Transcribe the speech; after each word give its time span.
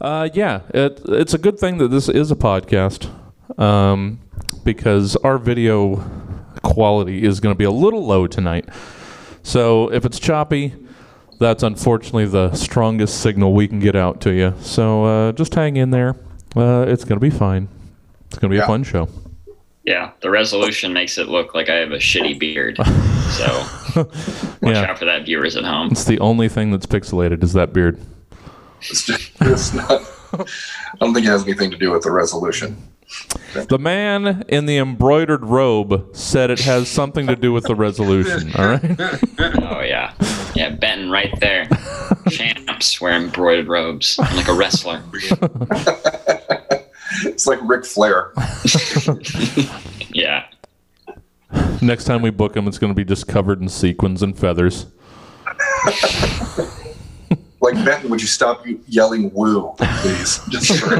Uh, 0.00 0.28
yeah, 0.34 0.60
it, 0.74 1.00
it's 1.08 1.34
a 1.34 1.38
good 1.38 1.58
thing 1.58 1.78
that 1.78 1.88
this 1.88 2.08
is 2.08 2.30
a 2.30 2.36
podcast 2.36 3.08
um, 3.58 4.20
because 4.64 5.16
our 5.16 5.38
video 5.38 5.96
quality 6.62 7.24
is 7.24 7.40
going 7.40 7.54
to 7.54 7.58
be 7.58 7.64
a 7.64 7.70
little 7.70 8.04
low 8.04 8.26
tonight. 8.26 8.68
So 9.42 9.90
if 9.92 10.04
it's 10.04 10.18
choppy, 10.18 10.74
that's 11.38 11.62
unfortunately 11.62 12.26
the 12.26 12.52
strongest 12.54 13.20
signal 13.20 13.54
we 13.54 13.68
can 13.68 13.78
get 13.78 13.96
out 13.96 14.20
to 14.22 14.32
you. 14.32 14.54
So 14.60 15.04
uh, 15.04 15.32
just 15.32 15.54
hang 15.54 15.76
in 15.76 15.90
there. 15.90 16.16
Uh, 16.54 16.84
it's 16.88 17.04
going 17.04 17.18
to 17.18 17.24
be 17.24 17.30
fine. 17.30 17.68
It's 18.26 18.38
going 18.38 18.50
to 18.50 18.56
be 18.56 18.62
a 18.62 18.66
fun 18.66 18.82
show. 18.82 19.08
Yeah, 19.84 20.10
the 20.20 20.30
resolution 20.30 20.92
makes 20.92 21.16
it 21.16 21.28
look 21.28 21.54
like 21.54 21.68
I 21.70 21.76
have 21.76 21.92
a 21.92 21.98
shitty 21.98 22.38
beard. 22.38 22.78
So 23.26 23.44
watch 23.96 24.76
Yeah. 24.76 24.84
out 24.84 25.00
for 25.00 25.04
that, 25.04 25.24
viewers 25.26 25.56
at 25.56 25.64
home. 25.64 25.88
It's 25.90 26.04
the 26.04 26.20
only 26.20 26.48
thing 26.48 26.70
that's 26.70 26.86
pixelated 26.86 27.42
is 27.42 27.54
that 27.54 27.72
beard. 27.72 27.98
It's, 28.82 29.04
just, 29.04 29.32
it's 29.40 29.72
not. 29.74 30.02
I 30.32 30.96
don't 31.00 31.14
think 31.14 31.26
it 31.26 31.30
has 31.30 31.44
anything 31.44 31.70
to 31.70 31.76
do 31.76 31.90
with 31.90 32.02
the 32.02 32.10
resolution. 32.10 32.76
The 33.54 33.78
man 33.78 34.44
in 34.48 34.66
the 34.66 34.78
embroidered 34.78 35.44
robe 35.44 36.14
said 36.14 36.50
it 36.50 36.60
has 36.60 36.88
something 36.88 37.26
to 37.28 37.36
do 37.36 37.52
with 37.52 37.64
the 37.64 37.74
resolution. 37.74 38.52
All 38.56 38.66
right. 38.66 38.82
Oh 39.62 39.80
yeah, 39.80 40.12
yeah, 40.54 40.70
Benton 40.70 41.10
right 41.10 41.32
there. 41.40 41.68
Champs 42.30 43.00
wear 43.00 43.14
embroidered 43.14 43.68
robes 43.68 44.18
I'm 44.18 44.36
like 44.36 44.48
a 44.48 44.54
wrestler. 44.54 45.00
It's 47.24 47.46
like 47.46 47.60
Ric 47.62 47.84
Flair. 47.84 48.32
Yeah, 50.12 50.46
Next 51.82 52.04
time 52.04 52.22
we 52.22 52.30
book 52.30 52.56
him, 52.56 52.66
it's 52.66 52.78
going 52.78 52.90
to 52.90 52.94
be 52.96 53.04
just 53.04 53.28
covered 53.28 53.60
in 53.60 53.68
sequins 53.68 54.22
and 54.22 54.38
feathers. 54.38 54.86
Like 57.60 57.74
Benton, 57.84 58.10
would 58.10 58.20
you 58.20 58.26
stop 58.26 58.64
yelling 58.86 59.32
"woo," 59.34 59.74
please, 59.78 60.40
just 60.50 60.78
for 60.78 60.94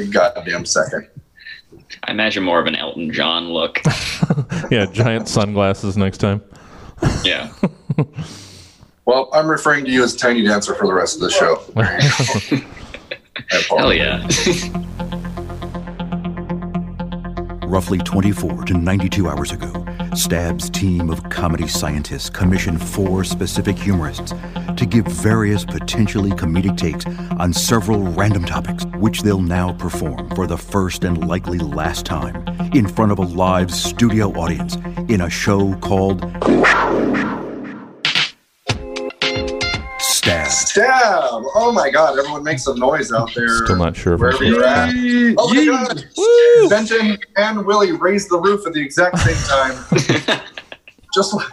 a 0.00 0.06
goddamn 0.10 0.64
second? 0.64 1.08
I 2.04 2.12
imagine 2.12 2.42
more 2.44 2.58
of 2.60 2.66
an 2.66 2.74
Elton 2.76 3.12
John 3.12 3.48
look. 3.48 3.80
Yeah, 4.70 4.86
giant 4.86 5.28
sunglasses 5.28 5.96
next 5.98 6.18
time. 6.18 6.40
Yeah, 7.24 7.52
Well, 9.04 9.28
I'm 9.34 9.46
referring 9.48 9.84
to 9.84 9.90
you 9.90 10.02
as 10.04 10.16
Tiny 10.16 10.42
Dancer 10.42 10.74
for 10.74 10.86
the 10.86 10.94
rest 10.94 11.16
of 11.16 11.20
the 11.22 11.30
show. 11.30 11.56
Hell 13.76 13.92
yeah. 13.92 14.26
Roughly 17.66 17.98
24 17.98 18.64
to 18.66 18.74
92 18.74 19.28
hours 19.28 19.50
ago, 19.52 19.72
Stab's 20.14 20.68
team 20.68 21.08
of 21.08 21.28
comedy 21.30 21.66
scientists 21.66 22.28
commissioned 22.28 22.82
four 22.82 23.24
specific 23.24 23.78
humorists 23.78 24.34
to 24.76 24.86
give 24.86 25.06
various 25.06 25.64
potentially 25.64 26.30
comedic 26.32 26.76
takes 26.76 27.06
on 27.38 27.52
several 27.52 28.02
random 28.02 28.44
topics, 28.44 28.84
which 28.98 29.22
they'll 29.22 29.40
now 29.40 29.72
perform 29.72 30.28
for 30.34 30.46
the 30.46 30.58
first 30.58 31.04
and 31.04 31.26
likely 31.26 31.58
last 31.58 32.04
time 32.04 32.44
in 32.74 32.86
front 32.86 33.10
of 33.10 33.18
a 33.18 33.22
live 33.22 33.70
studio 33.70 34.28
audience 34.32 34.76
in 35.08 35.22
a 35.22 35.30
show 35.30 35.74
called 35.76 36.20
Stab. 40.62 41.22
Stab! 41.22 41.42
Oh 41.54 41.72
my 41.72 41.90
God! 41.90 42.18
Everyone 42.18 42.42
make 42.42 42.58
some 42.58 42.78
noise 42.78 43.12
out 43.12 43.34
there. 43.34 43.64
Still 43.64 43.76
not 43.76 43.96
sure 43.96 44.14
if 44.14 44.20
I'm 44.20 44.26
Wherever 44.26 44.44
you're 44.44 44.64
at. 44.64 44.94
Oh 45.38 45.52
my 45.52 45.64
God! 45.64 46.70
Benton 46.70 47.18
and 47.36 47.64
Willie 47.66 47.92
raised 47.92 48.30
the 48.30 48.38
roof 48.38 48.66
at 48.66 48.72
the 48.72 48.80
exact 48.80 49.18
same 49.18 49.36
time. 49.48 50.40
Just 51.14 51.34
like 51.34 51.46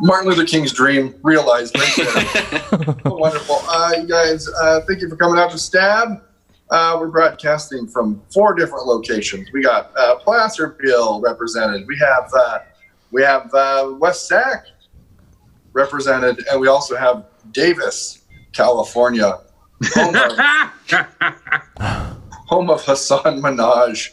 Martin 0.00 0.28
Luther 0.28 0.44
King's 0.44 0.72
dream 0.72 1.14
realized 1.22 1.76
right 1.78 1.92
there. 1.96 2.96
Wonderful. 3.12 3.60
Uh, 3.68 3.92
you 3.98 4.06
guys, 4.06 4.48
uh, 4.48 4.80
thank 4.86 5.00
you 5.00 5.08
for 5.08 5.16
coming 5.16 5.38
out 5.38 5.50
to 5.50 5.58
Stab. 5.58 6.22
Uh, 6.70 6.96
we're 6.98 7.08
broadcasting 7.08 7.86
from 7.86 8.20
four 8.32 8.54
different 8.54 8.86
locations. 8.86 9.48
We 9.52 9.62
got 9.62 9.92
uh, 9.96 10.16
Placerville 10.16 11.20
represented. 11.20 11.86
We 11.86 11.96
have 11.98 12.30
uh, 12.36 12.58
we 13.10 13.22
have 13.22 13.52
uh, 13.54 13.94
West 13.98 14.26
Sac 14.26 14.66
represented, 15.72 16.44
and 16.50 16.60
we 16.60 16.68
also 16.68 16.96
have 16.96 17.26
Davis, 17.52 18.23
California, 18.54 19.38
home 19.94 20.14
of, 20.16 20.38
home 22.46 22.70
of 22.70 22.84
Hasan 22.84 23.40
Minhaj. 23.42 24.10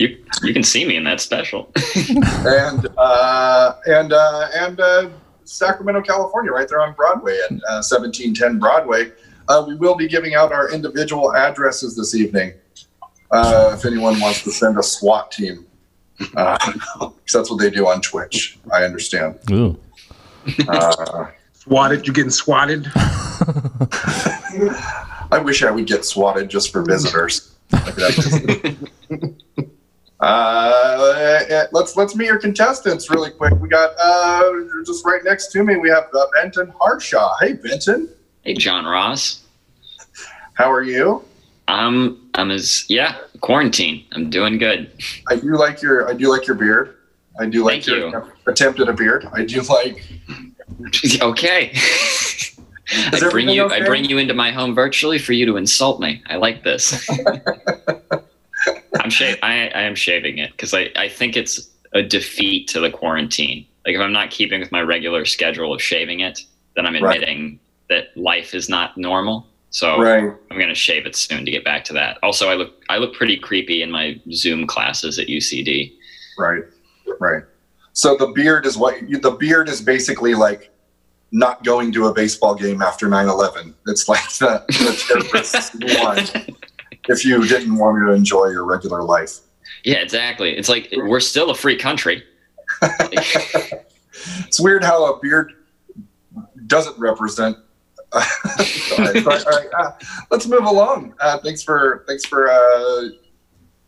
You 0.00 0.24
you 0.42 0.52
can 0.52 0.62
see 0.62 0.84
me 0.86 0.96
in 0.96 1.04
that 1.04 1.20
special. 1.20 1.70
and 2.46 2.86
uh, 2.96 3.74
and 3.86 4.12
uh, 4.12 4.48
and 4.54 4.80
uh, 4.80 5.08
Sacramento, 5.44 6.00
California, 6.02 6.52
right 6.52 6.68
there 6.68 6.80
on 6.80 6.94
Broadway 6.94 7.38
at 7.44 7.52
uh, 7.52 7.82
1710 7.82 8.58
Broadway. 8.58 9.10
Uh, 9.48 9.64
we 9.66 9.74
will 9.74 9.96
be 9.96 10.06
giving 10.06 10.34
out 10.34 10.52
our 10.52 10.70
individual 10.70 11.34
addresses 11.34 11.96
this 11.96 12.14
evening. 12.14 12.52
Uh, 13.32 13.72
if 13.76 13.84
anyone 13.84 14.18
wants 14.20 14.42
to 14.44 14.50
send 14.50 14.78
a 14.78 14.82
SWAT 14.82 15.30
team, 15.32 15.66
uh, 16.36 16.56
'cause 16.98 17.12
that's 17.32 17.50
what 17.50 17.58
they 17.60 17.70
do 17.70 17.88
on 17.88 18.00
Twitch. 18.00 18.58
I 18.72 18.84
understand. 18.84 19.38
Ooh. 21.60 21.70
Swatted? 21.70 22.06
You 22.06 22.12
getting 22.12 22.30
swatted? 22.30 22.86
I 25.32 25.40
wish 25.42 25.62
I 25.62 25.70
would 25.70 25.86
get 25.86 26.04
swatted 26.04 26.48
just 26.48 26.72
for 26.72 26.82
visitors. 26.82 27.54
Uh, 30.20 31.66
let's 31.72 31.96
let's 31.96 32.14
meet 32.14 32.26
your 32.26 32.38
contestants 32.38 33.08
really 33.08 33.30
quick. 33.30 33.54
We 33.54 33.70
got 33.70 33.92
uh, 33.98 34.52
just 34.84 35.02
right 35.06 35.24
next 35.24 35.46
to 35.52 35.64
me. 35.64 35.76
We 35.76 35.88
have 35.88 36.08
uh, 36.12 36.26
Benton 36.34 36.70
Harshaw. 36.78 37.36
Hey, 37.40 37.54
Benton, 37.54 38.06
Hey, 38.42 38.52
John 38.52 38.84
Ross. 38.84 39.44
how 40.52 40.70
are 40.70 40.82
you? 40.82 41.24
Um, 41.68 42.28
I'm 42.34 42.50
as 42.50 42.84
yeah, 42.90 43.16
quarantine. 43.40 44.04
I'm 44.12 44.28
doing 44.28 44.58
good. 44.58 44.92
I 45.28 45.36
do 45.36 45.56
like 45.56 45.80
your 45.80 46.06
I 46.10 46.12
do 46.12 46.28
like 46.30 46.46
your 46.46 46.56
beard. 46.56 46.96
I 47.40 47.46
do 47.46 47.64
like 47.64 47.84
Thank 47.84 47.86
your 47.86 48.08
you. 48.10 48.32
attempt 48.46 48.78
at 48.80 48.90
a 48.90 48.92
beard. 48.92 49.26
I 49.32 49.46
do 49.46 49.62
like. 49.62 50.06
okay. 51.22 51.72
I 52.92 53.28
bring 53.30 53.48
you 53.48 53.62
okay? 53.64 53.82
I 53.82 53.86
bring 53.86 54.04
you 54.04 54.18
into 54.18 54.34
my 54.34 54.50
home 54.50 54.74
virtually 54.74 55.18
for 55.18 55.32
you 55.32 55.46
to 55.46 55.56
insult 55.56 56.00
me. 56.00 56.22
I 56.26 56.36
like 56.36 56.64
this. 56.64 57.08
I'm 59.00 59.10
sha- 59.10 59.36
I, 59.42 59.68
I 59.68 59.82
am 59.82 59.94
shaving 59.94 60.38
it 60.38 60.50
because 60.52 60.74
I, 60.74 60.90
I 60.96 61.08
think 61.08 61.36
it's 61.36 61.70
a 61.94 62.02
defeat 62.02 62.68
to 62.68 62.80
the 62.80 62.90
quarantine. 62.90 63.66
Like 63.86 63.94
if 63.94 64.00
I'm 64.00 64.12
not 64.12 64.30
keeping 64.30 64.60
with 64.60 64.72
my 64.72 64.82
regular 64.82 65.24
schedule 65.24 65.72
of 65.72 65.80
shaving 65.80 66.20
it, 66.20 66.40
then 66.76 66.84
I'm 66.86 67.00
Right. 67.02 67.16
admitting 67.16 67.60
that 67.88 68.16
life 68.16 68.54
is 68.54 68.68
not 68.68 68.96
normal. 68.98 69.46
So 69.70 70.00
Right. 70.00 70.32
I'm 70.50 70.58
gonna 70.58 70.74
shave 70.74 71.06
it 71.06 71.14
soon 71.16 71.44
to 71.44 71.50
get 71.50 71.64
back 71.64 71.84
to 71.84 71.92
that. 71.94 72.18
Also, 72.24 72.48
I 72.48 72.54
look 72.54 72.82
I 72.88 72.98
look 72.98 73.14
pretty 73.14 73.36
creepy 73.38 73.82
in 73.82 73.90
my 73.90 74.20
Zoom 74.32 74.66
classes 74.66 75.18
at 75.18 75.28
UCD. 75.28 75.92
Right. 76.36 76.62
Right. 77.20 77.44
So 78.00 78.16
the 78.16 78.28
beard 78.28 78.64
is 78.64 78.78
what 78.78 79.06
you, 79.10 79.18
the 79.18 79.32
beard 79.32 79.68
is 79.68 79.82
basically 79.82 80.34
like 80.34 80.70
not 81.32 81.62
going 81.64 81.92
to 81.92 82.06
a 82.06 82.14
baseball 82.14 82.54
game 82.54 82.80
after 82.80 83.08
9-11. 83.08 83.74
It's 83.88 84.08
like 84.08 84.26
the, 84.38 84.64
the 84.70 85.98
one 86.02 86.56
if 87.10 87.26
you 87.26 87.46
didn't 87.46 87.76
want 87.76 87.98
to 87.98 88.14
enjoy 88.14 88.46
your 88.46 88.64
regular 88.64 89.02
life. 89.02 89.40
Yeah, 89.84 89.98
exactly. 89.98 90.56
It's 90.56 90.70
like 90.70 90.88
we're 90.96 91.20
still 91.20 91.50
a 91.50 91.54
free 91.54 91.76
country. 91.76 92.24
It's 94.46 94.60
weird 94.60 94.84
how 94.84 95.14
a 95.14 95.18
beard 95.20 95.52
doesn't 96.66 96.98
represent. 96.98 97.56
all 98.12 98.20
right, 98.20 99.16
all 99.16 99.22
right, 99.24 99.46
all 99.46 99.52
right. 99.52 99.68
Uh, 99.78 99.92
let's 100.30 100.46
move 100.46 100.64
along. 100.64 101.14
Uh, 101.20 101.38
thanks 101.38 101.62
for 101.62 102.04
thanks 102.06 102.26
for 102.26 102.50
uh, 102.50 103.08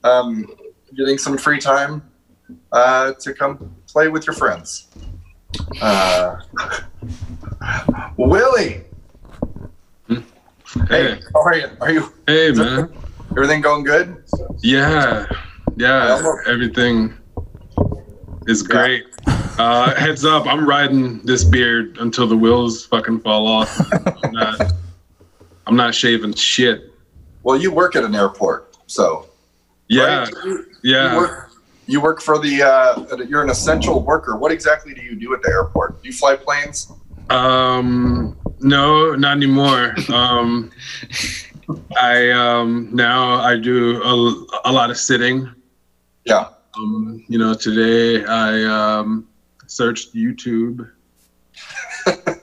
um, 0.04 0.46
getting 0.96 1.18
some 1.18 1.36
free 1.36 1.58
time 1.58 2.02
uh, 2.72 3.12
to 3.20 3.34
come 3.34 3.74
play 3.92 4.08
with 4.08 4.26
your 4.26 4.34
friends. 4.34 4.88
Uh, 5.80 6.40
Willie, 8.16 8.84
hey, 10.08 10.22
Hey, 10.88 11.20
how 11.34 11.42
are 11.42 11.54
you? 11.54 11.68
Are 11.80 11.90
you 11.92 12.12
hey, 12.26 12.52
man. 12.52 12.92
everything 13.32 13.60
going 13.60 13.84
good? 13.84 14.24
Yeah, 14.62 15.26
yeah. 15.76 16.22
Everything 16.46 17.12
is 18.46 18.62
great. 18.62 19.04
Uh, 19.58 19.94
heads 19.94 20.24
up, 20.24 20.46
I'm 20.46 20.66
riding 20.66 21.20
this 21.26 21.44
beard 21.44 21.98
until 22.00 22.26
the 22.26 22.36
wheels 22.36 22.86
fucking 22.86 23.20
fall 23.20 23.46
off. 23.46 23.78
I'm 24.24 24.32
not. 24.32 24.72
I'm 25.66 25.76
not 25.76 25.94
shaving 25.94 26.32
shit. 26.34 26.90
Well, 27.42 27.56
you 27.60 27.70
work 27.70 27.94
at 27.94 28.04
an 28.04 28.14
airport, 28.14 28.76
so 28.86 29.26
Yeah, 29.88 30.20
right? 30.24 30.34
You- 30.44 30.66
You 30.82 30.94
yeah. 30.94 31.16
work, 31.16 31.51
you 31.86 32.00
work 32.00 32.20
for 32.20 32.38
the. 32.38 32.62
Uh, 32.62 33.16
you're 33.28 33.42
an 33.42 33.50
essential 33.50 34.02
worker. 34.02 34.36
What 34.36 34.52
exactly 34.52 34.94
do 34.94 35.02
you 35.02 35.14
do 35.14 35.34
at 35.34 35.42
the 35.42 35.48
airport? 35.48 36.02
Do 36.02 36.08
you 36.08 36.14
fly 36.14 36.36
planes? 36.36 36.92
Um, 37.30 38.36
no, 38.60 39.14
not 39.14 39.36
anymore. 39.36 39.94
Um, 40.08 40.70
I 42.00 42.30
um 42.30 42.88
now 42.92 43.34
I 43.34 43.58
do 43.58 44.02
a, 44.02 44.70
a 44.70 44.72
lot 44.72 44.90
of 44.90 44.96
sitting. 44.96 45.48
Yeah. 46.24 46.48
Um, 46.76 47.24
you 47.28 47.38
know, 47.38 47.54
today 47.54 48.24
I 48.24 48.64
um 48.64 49.28
searched 49.66 50.14
YouTube. 50.14 50.90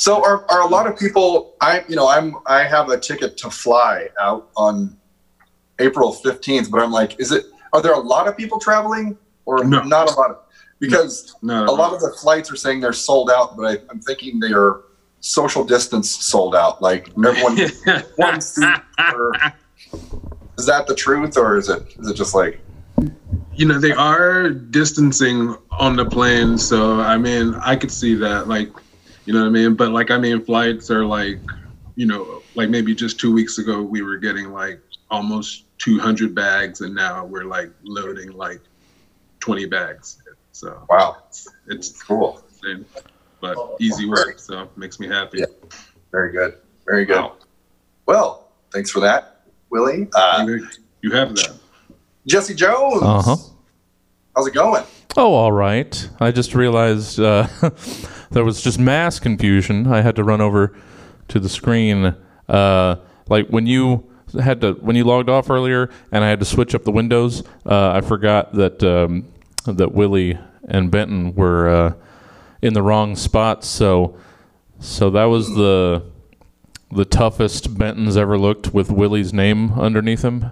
So 0.00 0.24
are, 0.24 0.50
are 0.50 0.62
a 0.62 0.66
lot 0.66 0.86
of 0.86 0.98
people? 0.98 1.56
I 1.60 1.84
you 1.86 1.94
know 1.94 2.08
I'm 2.08 2.36
I 2.46 2.64
have 2.64 2.88
a 2.88 2.98
ticket 2.98 3.36
to 3.36 3.50
fly 3.50 4.08
out 4.18 4.48
on 4.56 4.96
April 5.78 6.10
fifteenth, 6.10 6.70
but 6.70 6.80
I'm 6.80 6.90
like, 6.90 7.20
is 7.20 7.32
it? 7.32 7.44
Are 7.72 7.80
there 7.82 7.92
a 7.92 7.98
lot 7.98 8.28
of 8.28 8.36
people 8.36 8.58
traveling 8.58 9.16
or 9.46 9.64
No. 9.64 9.82
not 9.82 10.10
a 10.10 10.14
lot? 10.14 10.30
Of, 10.30 10.38
because 10.78 11.34
No, 11.42 11.64
a 11.64 11.70
lot 11.70 11.92
of 11.92 12.00
the 12.00 12.10
flights 12.20 12.50
are 12.50 12.56
saying 12.56 12.80
they're 12.80 12.92
sold 12.92 13.30
out, 13.30 13.56
but 13.56 13.66
I, 13.66 13.78
I'm 13.90 14.00
thinking 14.00 14.40
they 14.40 14.52
are 14.52 14.82
social 15.20 15.64
distance 15.64 16.10
sold 16.10 16.54
out. 16.54 16.80
Like 16.80 17.10
everyone 17.24 17.58
one 18.16 18.40
seat. 18.40 18.80
Or, 19.12 19.32
is 20.58 20.66
that 20.66 20.86
the 20.86 20.94
truth, 20.94 21.36
or 21.36 21.56
is 21.56 21.68
it 21.68 21.82
is 21.98 22.08
it 22.08 22.14
just 22.14 22.34
like 22.34 22.60
you 23.54 23.66
know 23.66 23.78
they 23.78 23.92
are 23.92 24.50
distancing 24.50 25.56
on 25.70 25.96
the 25.96 26.04
plane 26.04 26.56
so 26.56 27.00
i 27.00 27.18
mean 27.18 27.54
i 27.62 27.74
could 27.74 27.90
see 27.90 28.14
that 28.14 28.48
like 28.48 28.70
you 29.26 29.32
know 29.32 29.40
what 29.40 29.46
i 29.46 29.50
mean 29.50 29.74
but 29.74 29.90
like 29.90 30.10
i 30.10 30.16
mean 30.18 30.42
flights 30.44 30.90
are 30.90 31.04
like 31.04 31.40
you 31.96 32.06
know 32.06 32.42
like 32.54 32.70
maybe 32.70 32.94
just 32.94 33.18
two 33.18 33.32
weeks 33.32 33.58
ago 33.58 33.82
we 33.82 34.02
were 34.02 34.16
getting 34.16 34.50
like 34.50 34.80
almost 35.10 35.64
200 35.80 36.34
bags 36.34 36.80
and 36.82 36.94
now 36.94 37.24
we're 37.24 37.44
like 37.44 37.70
loading 37.82 38.30
like 38.32 38.60
20 39.40 39.66
bags 39.66 40.18
so 40.52 40.84
wow, 40.90 41.16
it's 41.68 42.02
cool, 42.02 42.42
insane, 42.48 42.84
but 43.40 43.56
easy 43.80 44.06
work 44.08 44.38
so 44.38 44.68
makes 44.76 45.00
me 45.00 45.06
happy 45.08 45.38
Yeah. 45.38 45.46
very 46.12 46.32
good, 46.32 46.58
very 46.86 47.04
good. 47.04 47.16
Wow. 47.16 47.36
Well, 48.06 48.48
thanks 48.72 48.90
for 48.90 49.00
that, 49.00 49.42
Willie. 49.70 50.08
Uh, 50.14 50.44
you, 50.46 50.68
you 51.02 51.10
have 51.12 51.34
that 51.36 51.56
Jesse 52.26 52.54
Jones. 52.54 53.02
Uh 53.02 53.22
huh. 53.22 53.36
How's 54.36 54.46
it 54.48 54.54
going? 54.54 54.84
Oh, 55.16 55.32
all 55.32 55.52
right. 55.52 56.08
I 56.20 56.30
just 56.32 56.54
realized 56.54 57.18
uh, 57.20 57.46
there 58.30 58.44
was 58.44 58.60
just 58.62 58.78
mass 58.78 59.18
confusion. 59.20 59.86
I 59.86 60.02
had 60.02 60.16
to 60.16 60.24
run 60.24 60.40
over 60.40 60.76
to 61.28 61.40
the 61.40 61.48
screen. 61.48 62.14
Uh, 62.48 62.96
like 63.28 63.48
when 63.48 63.66
you 63.66 64.09
had 64.38 64.60
to 64.62 64.72
when 64.74 64.96
you 64.96 65.04
logged 65.04 65.28
off 65.28 65.50
earlier, 65.50 65.90
and 66.12 66.24
I 66.24 66.28
had 66.28 66.40
to 66.40 66.44
switch 66.44 66.74
up 66.74 66.84
the 66.84 66.92
windows. 66.92 67.42
Uh, 67.64 67.90
I 67.92 68.00
forgot 68.00 68.52
that 68.54 68.82
um, 68.82 69.28
that 69.66 69.92
Willie 69.92 70.38
and 70.68 70.90
Benton 70.90 71.34
were 71.34 71.68
uh, 71.68 71.94
in 72.62 72.74
the 72.74 72.82
wrong 72.82 73.16
spots. 73.16 73.66
So 73.68 74.16
so 74.78 75.10
that 75.10 75.24
was 75.24 75.48
the 75.48 76.02
the 76.92 77.04
toughest 77.04 77.78
Benton's 77.78 78.16
ever 78.16 78.38
looked 78.38 78.74
with 78.74 78.90
Willie's 78.90 79.32
name 79.32 79.72
underneath 79.78 80.22
him. 80.22 80.40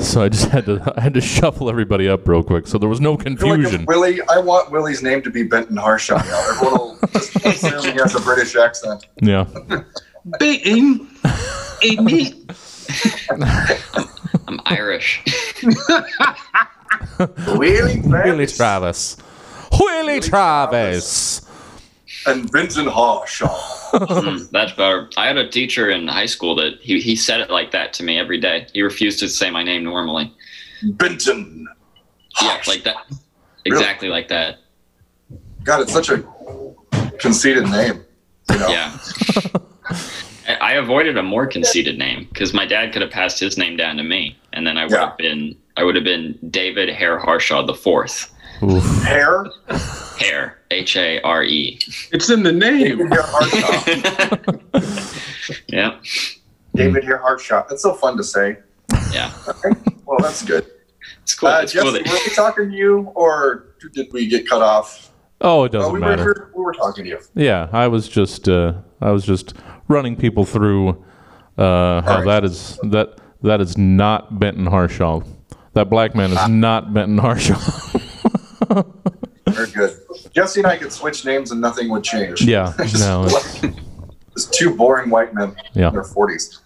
so 0.00 0.22
I 0.24 0.28
just 0.28 0.48
had 0.48 0.66
to 0.66 0.92
I 0.96 1.00
had 1.00 1.14
to 1.14 1.20
shuffle 1.20 1.68
everybody 1.68 2.08
up 2.08 2.26
real 2.26 2.42
quick. 2.42 2.66
So 2.66 2.78
there 2.78 2.88
was 2.88 3.00
no 3.00 3.16
feel 3.16 3.32
like 3.32 3.38
confusion. 3.38 3.84
Willie, 3.86 4.20
I 4.22 4.38
want 4.38 4.70
Willie's 4.70 5.02
name 5.02 5.22
to 5.22 5.30
be 5.30 5.42
Benton 5.42 5.76
Harshaw. 5.76 6.16
Now 6.16 6.50
everyone 6.50 6.74
will 6.74 6.98
just 7.12 7.36
assume 7.44 7.82
he 7.82 8.00
has 8.00 8.14
a 8.14 8.20
British 8.20 8.56
accent. 8.56 9.06
Yeah. 9.20 9.46
Baiting. 10.38 11.08
I'm 14.48 14.60
Irish. 14.66 15.22
Willie, 17.48 18.00
Willie 18.02 18.46
Travis 18.46 18.56
Travis. 18.56 19.16
Willie 19.78 20.20
Travis. 20.20 21.46
and 22.26 22.50
Benton 22.50 22.86
Harshaw. 22.86 23.48
Mm, 23.92 24.50
that's 24.50 24.72
better. 24.72 25.08
I 25.16 25.26
had 25.26 25.36
a 25.36 25.48
teacher 25.48 25.90
in 25.90 26.06
high 26.08 26.26
school 26.26 26.54
that 26.56 26.74
he, 26.80 27.00
he 27.00 27.16
said 27.16 27.40
it 27.40 27.50
like 27.50 27.70
that 27.72 27.92
to 27.94 28.02
me 28.02 28.18
every 28.18 28.38
day. 28.38 28.66
He 28.72 28.82
refused 28.82 29.20
to 29.20 29.28
say 29.28 29.50
my 29.50 29.62
name 29.62 29.84
normally. 29.84 30.34
Benton. 30.82 31.66
Yeah, 32.42 32.60
like 32.66 32.84
that. 32.84 32.96
Exactly 33.64 34.08
like 34.08 34.28
that. 34.28 34.58
God, 35.64 35.82
it's 35.82 35.92
such 35.92 36.10
a 36.10 36.24
conceited 37.18 37.64
name. 37.64 38.04
You 38.50 38.58
know? 38.58 38.68
Yeah. 38.68 38.98
I 39.90 40.54
I 40.60 40.72
avoided 40.74 41.16
a 41.16 41.22
more 41.22 41.46
conceited 41.46 41.98
name 41.98 42.26
because 42.32 42.52
my 42.54 42.66
dad 42.66 42.92
could 42.92 43.02
have 43.02 43.10
passed 43.10 43.38
his 43.40 43.56
name 43.58 43.76
down 43.76 43.96
to 43.96 44.02
me, 44.02 44.36
and 44.52 44.66
then 44.66 44.76
I 44.76 44.84
would 44.84 44.92
Yeah. 44.92 45.08
have 45.10 45.16
been 45.18 45.56
I 45.76 45.84
would 45.84 45.94
have 45.94 46.04
been 46.04 46.38
David 46.50 46.88
Hare 46.88 47.18
Harshaw 47.18 47.62
the 47.64 47.74
fourth. 47.74 48.32
Oof. 48.62 48.84
Hair. 49.04 49.46
Hare, 50.18 50.58
H 50.70 50.96
A 50.96 51.20
R 51.22 51.42
E. 51.44 51.78
it's 52.12 52.28
in 52.30 52.42
the 52.42 52.52
name 52.52 52.98
David 52.98 53.12
Hair 53.12 53.22
Harshaw. 53.24 54.46
Yeah, 55.68 55.98
David 56.74 57.04
Hair 57.04 57.18
Harshaw. 57.18 57.64
That's 57.68 57.82
so 57.82 57.94
fun 57.94 58.16
to 58.16 58.24
say. 58.24 58.58
yeah. 59.12 59.32
Well, 60.04 60.18
that's 60.20 60.42
good. 60.42 60.66
It's 61.22 61.34
cool. 61.34 61.48
Uh, 61.48 61.62
it's 61.62 61.72
Jesse, 61.72 61.84
cool 61.84 61.92
were 62.12 62.18
we 62.26 62.34
talking 62.34 62.70
to 62.70 62.76
you, 62.76 63.10
or 63.14 63.74
did 63.94 64.12
we 64.12 64.26
get 64.28 64.48
cut 64.48 64.62
off? 64.62 65.10
Oh, 65.40 65.64
it 65.64 65.68
Oh, 65.74 65.78
doesn't 65.78 65.92
we 65.94 66.00
matter. 66.00 66.24
were 66.24 66.50
we 66.56 66.62
were 66.62 66.72
talking 66.72 67.04
to 67.04 67.10
you. 67.10 67.18
Yeah, 67.34 67.68
I 67.72 67.88
was 67.88 68.08
just 68.08 68.48
uh, 68.48 68.74
I 69.00 69.10
was 69.10 69.24
just 69.24 69.54
running 69.90 70.16
people 70.16 70.44
through 70.46 70.90
uh, 71.58 72.00
how 72.02 72.16
right. 72.18 72.24
that 72.24 72.44
is 72.44 72.78
that 72.84 73.18
that 73.42 73.60
is 73.60 73.76
not 73.76 74.38
Benton 74.38 74.66
Harshaw. 74.66 75.20
That 75.74 75.90
black 75.90 76.14
man 76.14 76.32
is 76.32 76.48
not 76.48 76.94
Benton 76.94 77.18
Harshaw. 77.18 77.58
Very 79.48 79.70
good. 79.72 79.96
Jesse 80.34 80.60
and 80.60 80.66
I 80.66 80.76
could 80.76 80.92
switch 80.92 81.24
names 81.24 81.50
and 81.50 81.60
nothing 81.60 81.88
would 81.90 82.04
change. 82.04 82.42
yeah, 82.42 82.72
Just 82.78 82.98
no, 83.00 83.24
it's- 83.24 83.64
just 84.34 84.52
two 84.54 84.74
boring 84.76 85.10
white 85.10 85.34
men 85.34 85.56
Yeah. 85.74 85.88
in 85.88 85.94
their 85.94 86.04
forties. 86.04 86.60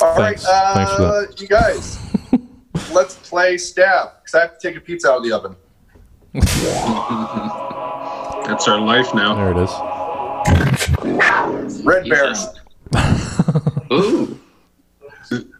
All 0.00 0.14
right, 0.16 0.38
Thanks. 0.38 0.44
Thanks 0.74 0.92
for 0.94 1.02
uh, 1.02 1.24
you 1.38 1.48
guys, 1.48 1.98
let's 2.92 3.14
play 3.28 3.56
stab 3.58 4.10
because 4.20 4.34
I 4.34 4.40
have 4.42 4.58
to 4.58 4.68
take 4.68 4.76
a 4.76 4.80
pizza 4.80 5.10
out 5.10 5.16
of 5.18 5.24
the 5.24 5.32
oven. 5.32 5.56
that's 8.46 8.68
our 8.68 8.78
life 8.80 9.12
now 9.14 9.34
there 9.34 9.50
it 9.52 9.58
is. 9.64 9.70
Red 11.88 12.08
Baron. 12.08 12.36
Ooh, 13.92 14.38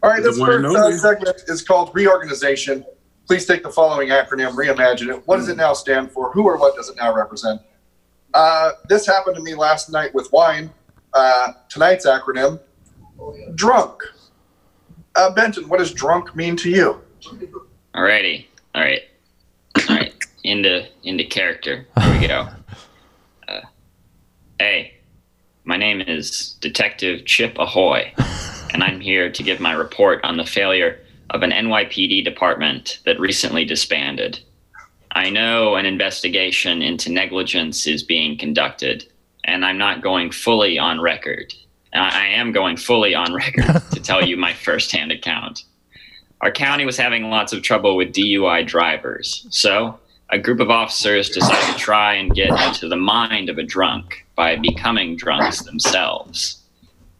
All 0.03 0.09
right, 0.09 0.21
this 0.21 0.37
first 0.37 0.65
uh, 0.77 0.97
segment 0.97 1.41
is 1.47 1.63
called 1.63 1.89
reorganization. 1.93 2.85
Please 3.25 3.45
take 3.47 3.63
the 3.63 3.69
following 3.69 4.09
acronym, 4.09 4.53
reimagine 4.53 5.09
it. 5.09 5.27
What 5.27 5.37
does 5.37 5.49
it 5.49 5.57
now 5.57 5.73
stand 5.73 6.11
for? 6.11 6.31
Who 6.31 6.43
or 6.43 6.57
what 6.57 6.75
does 6.75 6.89
it 6.89 6.97
now 6.97 7.15
represent? 7.15 7.61
Uh, 8.33 8.71
this 8.87 9.07
happened 9.07 9.35
to 9.37 9.41
me 9.41 9.55
last 9.55 9.91
night 9.91 10.13
with 10.13 10.31
wine. 10.31 10.71
Uh, 11.13 11.53
tonight's 11.67 12.05
acronym, 12.05 12.59
drunk. 13.55 14.03
Uh, 15.15 15.31
Benton, 15.31 15.67
what 15.67 15.79
does 15.79 15.91
drunk 15.91 16.35
mean 16.35 16.55
to 16.57 16.69
you? 16.69 17.01
alrighty, 17.95 18.45
all 18.75 18.83
right, 18.83 19.01
all 19.89 19.95
right. 19.95 20.13
Into 20.43 20.87
into 21.03 21.25
character. 21.25 21.87
Here 21.99 22.19
we 22.19 22.27
go. 22.27 22.47
Uh, 23.47 23.61
hey, 24.59 24.98
my 25.69 25.77
name 25.77 26.01
is 26.01 26.57
Detective 26.61 27.25
Chip 27.25 27.55
Ahoy, 27.59 28.11
and 28.73 28.83
I'm 28.83 28.99
here 28.99 29.31
to 29.31 29.43
give 29.43 29.59
my 29.59 29.71
report 29.71 30.19
on 30.23 30.35
the 30.35 30.43
failure 30.43 30.99
of 31.29 31.43
an 31.43 31.51
NYPD 31.51 32.25
department 32.25 32.97
that 33.05 33.19
recently 33.19 33.65
disbanded. 33.65 34.39
I 35.11 35.29
know 35.29 35.75
an 35.75 35.85
investigation 35.85 36.81
into 36.81 37.11
negligence 37.11 37.85
is 37.85 38.01
being 38.01 38.35
conducted, 38.35 39.05
and 39.43 39.63
I'm 39.63 39.77
not 39.77 40.01
going 40.01 40.31
fully 40.31 40.79
on 40.79 41.01
record. 41.01 41.53
I 41.93 42.25
am 42.25 42.51
going 42.51 42.75
fully 42.75 43.13
on 43.13 43.31
record 43.31 43.83
to 43.91 44.01
tell 44.01 44.25
you 44.25 44.37
my 44.37 44.53
firsthand 44.53 45.11
account. 45.11 45.65
Our 46.41 46.51
county 46.51 46.85
was 46.87 46.97
having 46.97 47.29
lots 47.29 47.53
of 47.53 47.61
trouble 47.61 47.95
with 47.95 48.11
DUI 48.11 48.65
drivers, 48.65 49.45
so 49.51 49.99
a 50.31 50.39
group 50.39 50.61
of 50.61 50.71
officers 50.71 51.29
decided 51.29 51.73
to 51.73 51.79
try 51.79 52.15
and 52.15 52.33
get 52.33 52.59
into 52.59 52.87
the 52.87 52.95
mind 52.95 53.49
of 53.49 53.59
a 53.59 53.63
drunk 53.63 54.25
by 54.39 54.55
becoming 54.55 55.17
drunks 55.17 55.63
themselves. 55.63 56.63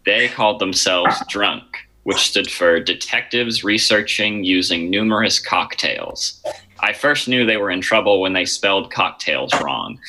They 0.06 0.30
called 0.30 0.60
themselves 0.60 1.22
Drunk, 1.28 1.66
which 2.04 2.18
stood 2.18 2.50
for 2.50 2.80
Detectives 2.80 3.62
Researching 3.62 4.46
Using 4.46 4.90
Numerous 4.90 5.38
Cocktails. 5.38 6.42
I 6.80 6.94
first 6.94 7.28
knew 7.28 7.46
they 7.46 7.58
were 7.58 7.72
in 7.72 7.82
trouble 7.82 8.22
when 8.22 8.32
they 8.32 8.46
spelled 8.46 8.90
cocktails 8.90 9.52
wrong. 9.62 10.00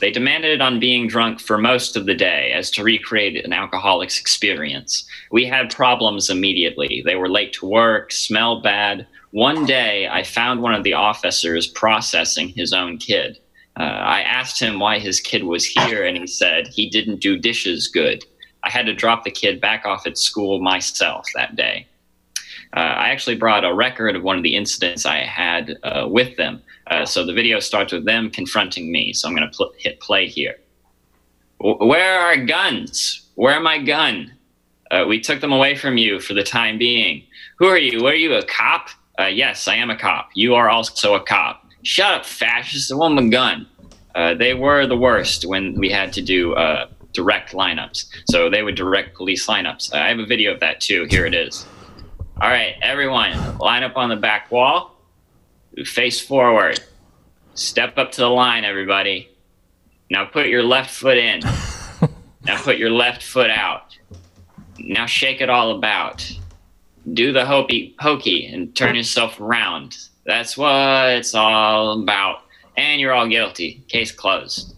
They 0.00 0.12
demanded 0.12 0.60
on 0.60 0.78
being 0.78 1.08
drunk 1.08 1.40
for 1.40 1.58
most 1.58 1.96
of 1.96 2.06
the 2.06 2.14
day 2.14 2.52
as 2.52 2.70
to 2.70 2.84
recreate 2.84 3.44
an 3.44 3.52
alcoholic's 3.52 4.20
experience. 4.20 5.04
We 5.32 5.44
had 5.46 5.74
problems 5.74 6.30
immediately. 6.30 7.02
They 7.04 7.16
were 7.16 7.28
late 7.28 7.54
to 7.54 7.66
work, 7.66 8.12
smelled 8.12 8.62
bad. 8.62 9.08
One 9.32 9.66
day, 9.66 10.06
I 10.06 10.22
found 10.22 10.62
one 10.62 10.74
of 10.74 10.84
the 10.84 10.92
officers 10.92 11.66
processing 11.66 12.50
his 12.50 12.72
own 12.72 12.98
kid. 12.98 13.40
Uh, 13.78 13.82
I 13.84 14.20
asked 14.22 14.60
him 14.60 14.78
why 14.78 14.98
his 14.98 15.20
kid 15.20 15.44
was 15.44 15.64
here, 15.64 16.04
and 16.04 16.16
he 16.16 16.26
said 16.26 16.68
he 16.68 16.88
didn't 16.90 17.20
do 17.20 17.38
dishes 17.38 17.88
good. 17.88 18.24
I 18.64 18.70
had 18.70 18.86
to 18.86 18.94
drop 18.94 19.24
the 19.24 19.30
kid 19.30 19.60
back 19.60 19.84
off 19.86 20.06
at 20.06 20.18
school 20.18 20.60
myself 20.60 21.26
that 21.34 21.56
day. 21.56 21.86
Uh, 22.74 22.80
I 22.80 23.08
actually 23.10 23.36
brought 23.36 23.64
a 23.64 23.74
record 23.74 24.16
of 24.16 24.22
one 24.22 24.36
of 24.36 24.42
the 24.42 24.56
incidents 24.56 25.04
I 25.04 25.18
had 25.18 25.76
uh, 25.82 26.06
with 26.08 26.36
them. 26.36 26.62
Uh, 26.86 27.04
so 27.04 27.24
the 27.24 27.32
video 27.32 27.60
starts 27.60 27.92
with 27.92 28.04
them 28.04 28.30
confronting 28.30 28.90
me. 28.90 29.12
So 29.12 29.28
I'm 29.28 29.34
going 29.34 29.50
to 29.50 29.56
pl- 29.56 29.72
hit 29.78 30.00
play 30.00 30.26
here. 30.26 30.56
W- 31.60 31.86
Where 31.86 32.20
are 32.20 32.36
guns? 32.36 33.28
Where 33.34 33.60
my 33.60 33.78
gun? 33.78 34.32
Uh, 34.90 35.04
we 35.08 35.20
took 35.20 35.40
them 35.40 35.52
away 35.52 35.74
from 35.76 35.96
you 35.98 36.20
for 36.20 36.34
the 36.34 36.42
time 36.42 36.78
being. 36.78 37.24
Who 37.58 37.66
are 37.66 37.78
you? 37.78 38.06
Are 38.06 38.14
you 38.14 38.34
a 38.34 38.44
cop? 38.44 38.88
Uh, 39.18 39.26
yes, 39.26 39.68
I 39.68 39.74
am 39.76 39.90
a 39.90 39.96
cop. 39.96 40.30
You 40.34 40.54
are 40.54 40.68
also 40.70 41.14
a 41.14 41.20
cop. 41.22 41.61
Shut 41.82 42.12
up, 42.12 42.26
fascist! 42.26 42.90
A 42.90 42.96
woman 42.96 43.30
gun. 43.30 43.66
Uh, 44.14 44.34
they 44.34 44.54
were 44.54 44.86
the 44.86 44.96
worst 44.96 45.44
when 45.46 45.74
we 45.78 45.88
had 45.88 46.12
to 46.12 46.22
do 46.22 46.54
uh, 46.54 46.86
direct 47.12 47.52
lineups. 47.52 48.06
So 48.30 48.50
they 48.50 48.62
would 48.62 48.74
direct 48.74 49.16
police 49.16 49.46
lineups. 49.46 49.94
I 49.94 50.08
have 50.08 50.18
a 50.18 50.26
video 50.26 50.52
of 50.52 50.60
that 50.60 50.80
too. 50.80 51.06
Here 51.10 51.26
it 51.26 51.34
is. 51.34 51.66
All 52.40 52.48
right, 52.48 52.74
everyone, 52.82 53.58
line 53.58 53.82
up 53.82 53.96
on 53.96 54.08
the 54.08 54.16
back 54.16 54.50
wall. 54.50 54.96
Face 55.84 56.20
forward. 56.20 56.80
Step 57.54 57.98
up 57.98 58.12
to 58.12 58.20
the 58.22 58.28
line, 58.28 58.64
everybody. 58.64 59.28
Now 60.10 60.24
put 60.24 60.48
your 60.48 60.62
left 60.62 60.90
foot 60.90 61.16
in. 61.16 61.40
now 62.44 62.60
put 62.62 62.78
your 62.78 62.90
left 62.90 63.22
foot 63.22 63.50
out. 63.50 63.96
Now 64.78 65.06
shake 65.06 65.40
it 65.40 65.48
all 65.48 65.76
about. 65.76 66.30
Do 67.12 67.32
the 67.32 67.46
hokey 67.46 67.94
hokey 67.98 68.46
and 68.46 68.74
turn 68.74 68.94
yourself 68.94 69.40
around. 69.40 69.96
That's 70.24 70.56
what 70.56 71.10
it's 71.10 71.34
all 71.34 72.00
about. 72.00 72.42
And 72.76 73.00
you're 73.00 73.12
all 73.12 73.28
guilty. 73.28 73.82
Case 73.88 74.12
closed. 74.12 74.74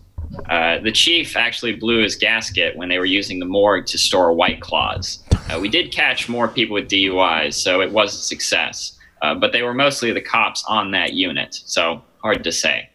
Uh, 0.48 0.78
the 0.80 0.90
chief 0.90 1.36
actually 1.36 1.76
blew 1.76 2.02
his 2.02 2.16
gasket 2.16 2.76
when 2.76 2.88
they 2.88 2.98
were 2.98 3.04
using 3.04 3.38
the 3.38 3.46
morgue 3.46 3.86
to 3.86 3.98
store 3.98 4.32
white 4.32 4.60
claws. 4.60 5.22
Uh, 5.50 5.58
we 5.60 5.68
did 5.68 5.92
catch 5.92 6.28
more 6.28 6.48
people 6.48 6.74
with 6.74 6.88
DUIs, 6.88 7.54
so 7.54 7.80
it 7.80 7.92
was 7.92 8.14
a 8.14 8.18
success. 8.18 8.98
Uh, 9.22 9.34
but 9.34 9.52
they 9.52 9.62
were 9.62 9.74
mostly 9.74 10.12
the 10.12 10.20
cops 10.20 10.64
on 10.66 10.90
that 10.90 11.12
unit, 11.12 11.54
so 11.54 12.02
hard 12.22 12.42
to 12.44 12.52
say. 12.52 12.88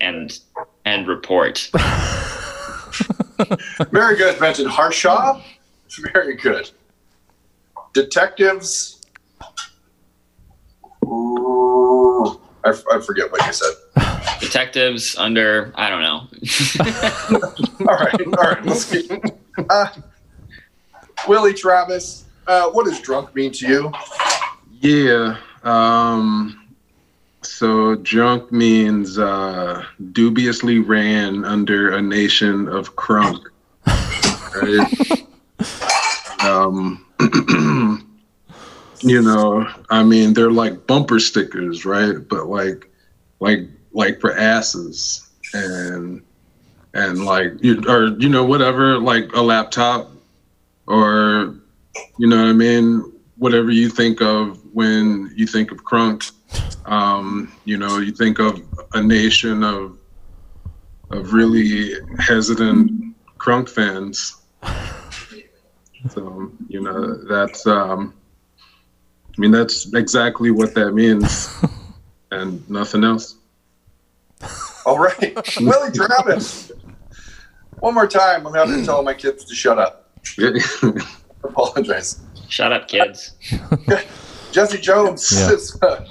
And 0.00 0.38
and 0.84 1.08
report. 1.08 1.70
Very 3.90 4.16
good, 4.16 4.38
Benton 4.38 4.66
Harshaw. 4.66 5.42
Very 6.12 6.36
good. 6.36 6.70
Detectives. 7.92 8.95
Ooh, 11.06 12.40
I, 12.64 12.70
I 12.92 13.00
forget 13.00 13.30
what 13.30 13.46
you 13.46 13.52
said. 13.52 13.74
Detectives 14.40 15.16
under 15.16 15.72
I 15.76 15.88
don't 15.88 16.02
know. 16.02 16.28
all 17.88 17.96
right, 17.96 18.26
all 18.26 18.32
right. 18.32 18.64
Let's 18.64 18.90
get, 18.90 19.40
uh, 19.70 19.88
Willie 21.28 21.54
Travis. 21.54 22.24
Uh, 22.46 22.70
what 22.70 22.86
does 22.86 23.00
drunk 23.00 23.34
mean 23.34 23.52
to 23.52 23.66
you? 23.66 23.92
Yeah. 24.80 25.38
Um, 25.62 26.66
so 27.42 27.96
drunk 27.96 28.52
means 28.52 29.18
uh, 29.18 29.84
dubiously 30.12 30.78
ran 30.78 31.44
under 31.44 31.92
a 31.92 32.02
nation 32.02 32.68
of 32.68 32.96
crunk. 32.96 33.42
Right? 34.56 35.26
um, 36.40 37.04
you 39.00 39.22
know, 39.22 39.68
I 39.90 40.02
mean, 40.02 40.32
they're 40.32 40.50
like 40.50 40.86
bumper 40.86 41.20
stickers, 41.20 41.84
right? 41.84 42.16
But 42.28 42.46
like, 42.46 42.90
like, 43.40 43.68
like 43.92 44.20
for 44.20 44.36
asses 44.36 45.28
and 45.54 46.22
and 46.94 47.24
like 47.24 47.52
you 47.62 47.82
or 47.88 48.08
you 48.18 48.28
know 48.28 48.44
whatever, 48.44 48.98
like 48.98 49.32
a 49.34 49.40
laptop 49.40 50.10
or 50.86 51.54
you 52.18 52.26
know 52.28 52.36
what 52.36 52.48
I 52.48 52.52
mean, 52.52 53.12
whatever 53.36 53.70
you 53.70 53.88
think 53.88 54.20
of 54.20 54.58
when 54.72 55.32
you 55.36 55.46
think 55.46 55.72
of 55.72 55.84
crunk. 55.84 56.32
Um, 56.86 57.52
you 57.64 57.76
know, 57.76 57.98
you 57.98 58.12
think 58.12 58.38
of 58.38 58.62
a 58.94 59.02
nation 59.02 59.64
of 59.64 59.98
of 61.10 61.32
really 61.32 61.94
hesitant 62.18 63.16
crunk 63.38 63.68
fans. 63.68 64.36
So, 66.10 66.52
you 66.68 66.80
know, 66.82 67.24
that's 67.24 67.66
um 67.66 68.14
I 69.36 69.40
mean 69.40 69.50
that's 69.50 69.92
exactly 69.94 70.50
what 70.50 70.74
that 70.74 70.92
means 70.92 71.54
and 72.30 72.68
nothing 72.70 73.04
else. 73.04 73.36
All 74.84 74.98
right, 74.98 75.36
Willie 75.60 75.92
Travis. 75.92 76.70
One 77.80 77.94
more 77.94 78.06
time, 78.06 78.46
I'm 78.46 78.54
having 78.54 78.80
to 78.80 78.84
tell 78.84 79.02
my 79.02 79.14
kids 79.14 79.44
to 79.44 79.54
shut 79.54 79.78
up. 79.78 80.10
Apologize. 81.44 82.20
Shut 82.48 82.72
up, 82.72 82.88
kids. 82.88 83.34
Jesse 84.52 84.78
Jones. 84.78 85.30
Yeah. 85.32 85.48
says, 85.48 85.78
uh, 85.82 86.04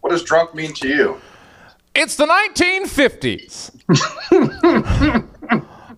what 0.00 0.10
does 0.10 0.22
drunk 0.22 0.54
mean 0.54 0.72
to 0.74 0.88
you? 0.88 1.20
It's 1.94 2.16
the 2.16 2.26
1950s. 2.26 3.72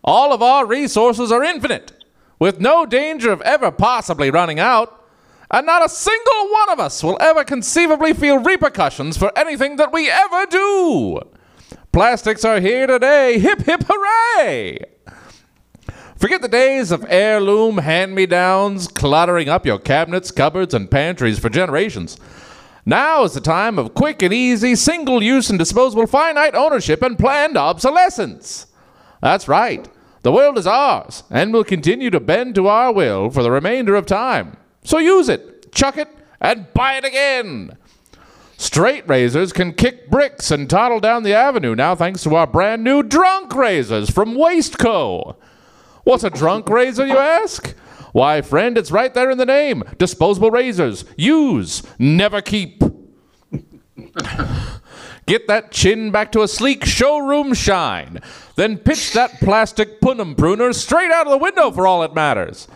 All 0.02 0.32
of 0.32 0.42
our 0.42 0.64
resources 0.66 1.30
are 1.30 1.44
infinite, 1.44 1.92
with 2.38 2.58
no 2.60 2.86
danger 2.86 3.30
of 3.30 3.40
ever 3.42 3.70
possibly 3.70 4.30
running 4.30 4.58
out. 4.58 4.99
And 5.50 5.66
not 5.66 5.84
a 5.84 5.88
single 5.88 6.48
one 6.50 6.70
of 6.70 6.78
us 6.78 7.02
will 7.02 7.18
ever 7.20 7.42
conceivably 7.42 8.12
feel 8.12 8.38
repercussions 8.38 9.16
for 9.16 9.36
anything 9.36 9.76
that 9.76 9.92
we 9.92 10.08
ever 10.08 10.46
do. 10.46 11.20
Plastics 11.92 12.44
are 12.44 12.60
here 12.60 12.86
today. 12.86 13.38
Hip, 13.40 13.62
hip, 13.62 13.84
hooray! 13.88 14.78
Forget 16.16 16.42
the 16.42 16.48
days 16.48 16.92
of 16.92 17.04
heirloom 17.08 17.78
hand 17.78 18.14
me 18.14 18.26
downs 18.26 18.86
cluttering 18.86 19.48
up 19.48 19.66
your 19.66 19.78
cabinets, 19.78 20.30
cupboards, 20.30 20.74
and 20.74 20.90
pantries 20.90 21.38
for 21.38 21.48
generations. 21.48 22.18
Now 22.86 23.24
is 23.24 23.32
the 23.32 23.40
time 23.40 23.78
of 23.78 23.94
quick 23.94 24.22
and 24.22 24.32
easy, 24.32 24.76
single 24.76 25.22
use 25.22 25.50
and 25.50 25.58
disposable 25.58 26.06
finite 26.06 26.54
ownership 26.54 27.02
and 27.02 27.18
planned 27.18 27.56
obsolescence. 27.56 28.66
That's 29.20 29.48
right. 29.48 29.88
The 30.22 30.32
world 30.32 30.58
is 30.58 30.66
ours 30.66 31.24
and 31.30 31.52
will 31.52 31.64
continue 31.64 32.10
to 32.10 32.20
bend 32.20 32.54
to 32.54 32.68
our 32.68 32.92
will 32.92 33.30
for 33.30 33.42
the 33.42 33.50
remainder 33.50 33.94
of 33.96 34.06
time. 34.06 34.56
So 34.90 34.98
use 34.98 35.28
it, 35.28 35.70
chuck 35.72 35.96
it, 35.98 36.08
and 36.40 36.66
buy 36.74 36.94
it 36.94 37.04
again. 37.04 37.76
Straight 38.56 39.08
razors 39.08 39.52
can 39.52 39.72
kick 39.72 40.10
bricks 40.10 40.50
and 40.50 40.68
toddle 40.68 40.98
down 40.98 41.22
the 41.22 41.32
avenue 41.32 41.76
now 41.76 41.94
thanks 41.94 42.24
to 42.24 42.34
our 42.34 42.48
brand 42.48 42.82
new 42.82 43.04
drunk 43.04 43.54
razors 43.54 44.10
from 44.10 44.34
Wasteco. 44.34 45.36
What's 46.02 46.24
a 46.24 46.30
drunk 46.30 46.68
razor, 46.68 47.06
you 47.06 47.16
ask? 47.16 47.72
Why, 48.10 48.42
friend, 48.42 48.76
it's 48.76 48.90
right 48.90 49.14
there 49.14 49.30
in 49.30 49.38
the 49.38 49.46
name. 49.46 49.84
Disposable 49.96 50.50
razors. 50.50 51.04
Use, 51.16 51.84
never 52.00 52.42
keep. 52.42 52.82
Get 55.26 55.46
that 55.46 55.70
chin 55.70 56.10
back 56.10 56.32
to 56.32 56.42
a 56.42 56.48
sleek 56.48 56.84
showroom 56.84 57.54
shine. 57.54 58.18
Then 58.56 58.76
pitch 58.76 59.12
that 59.12 59.38
plastic 59.38 60.00
punum 60.00 60.34
pruner 60.36 60.72
straight 60.72 61.12
out 61.12 61.28
of 61.28 61.30
the 61.30 61.38
window 61.38 61.70
for 61.70 61.86
all 61.86 62.02
it 62.02 62.12
matters. 62.12 62.66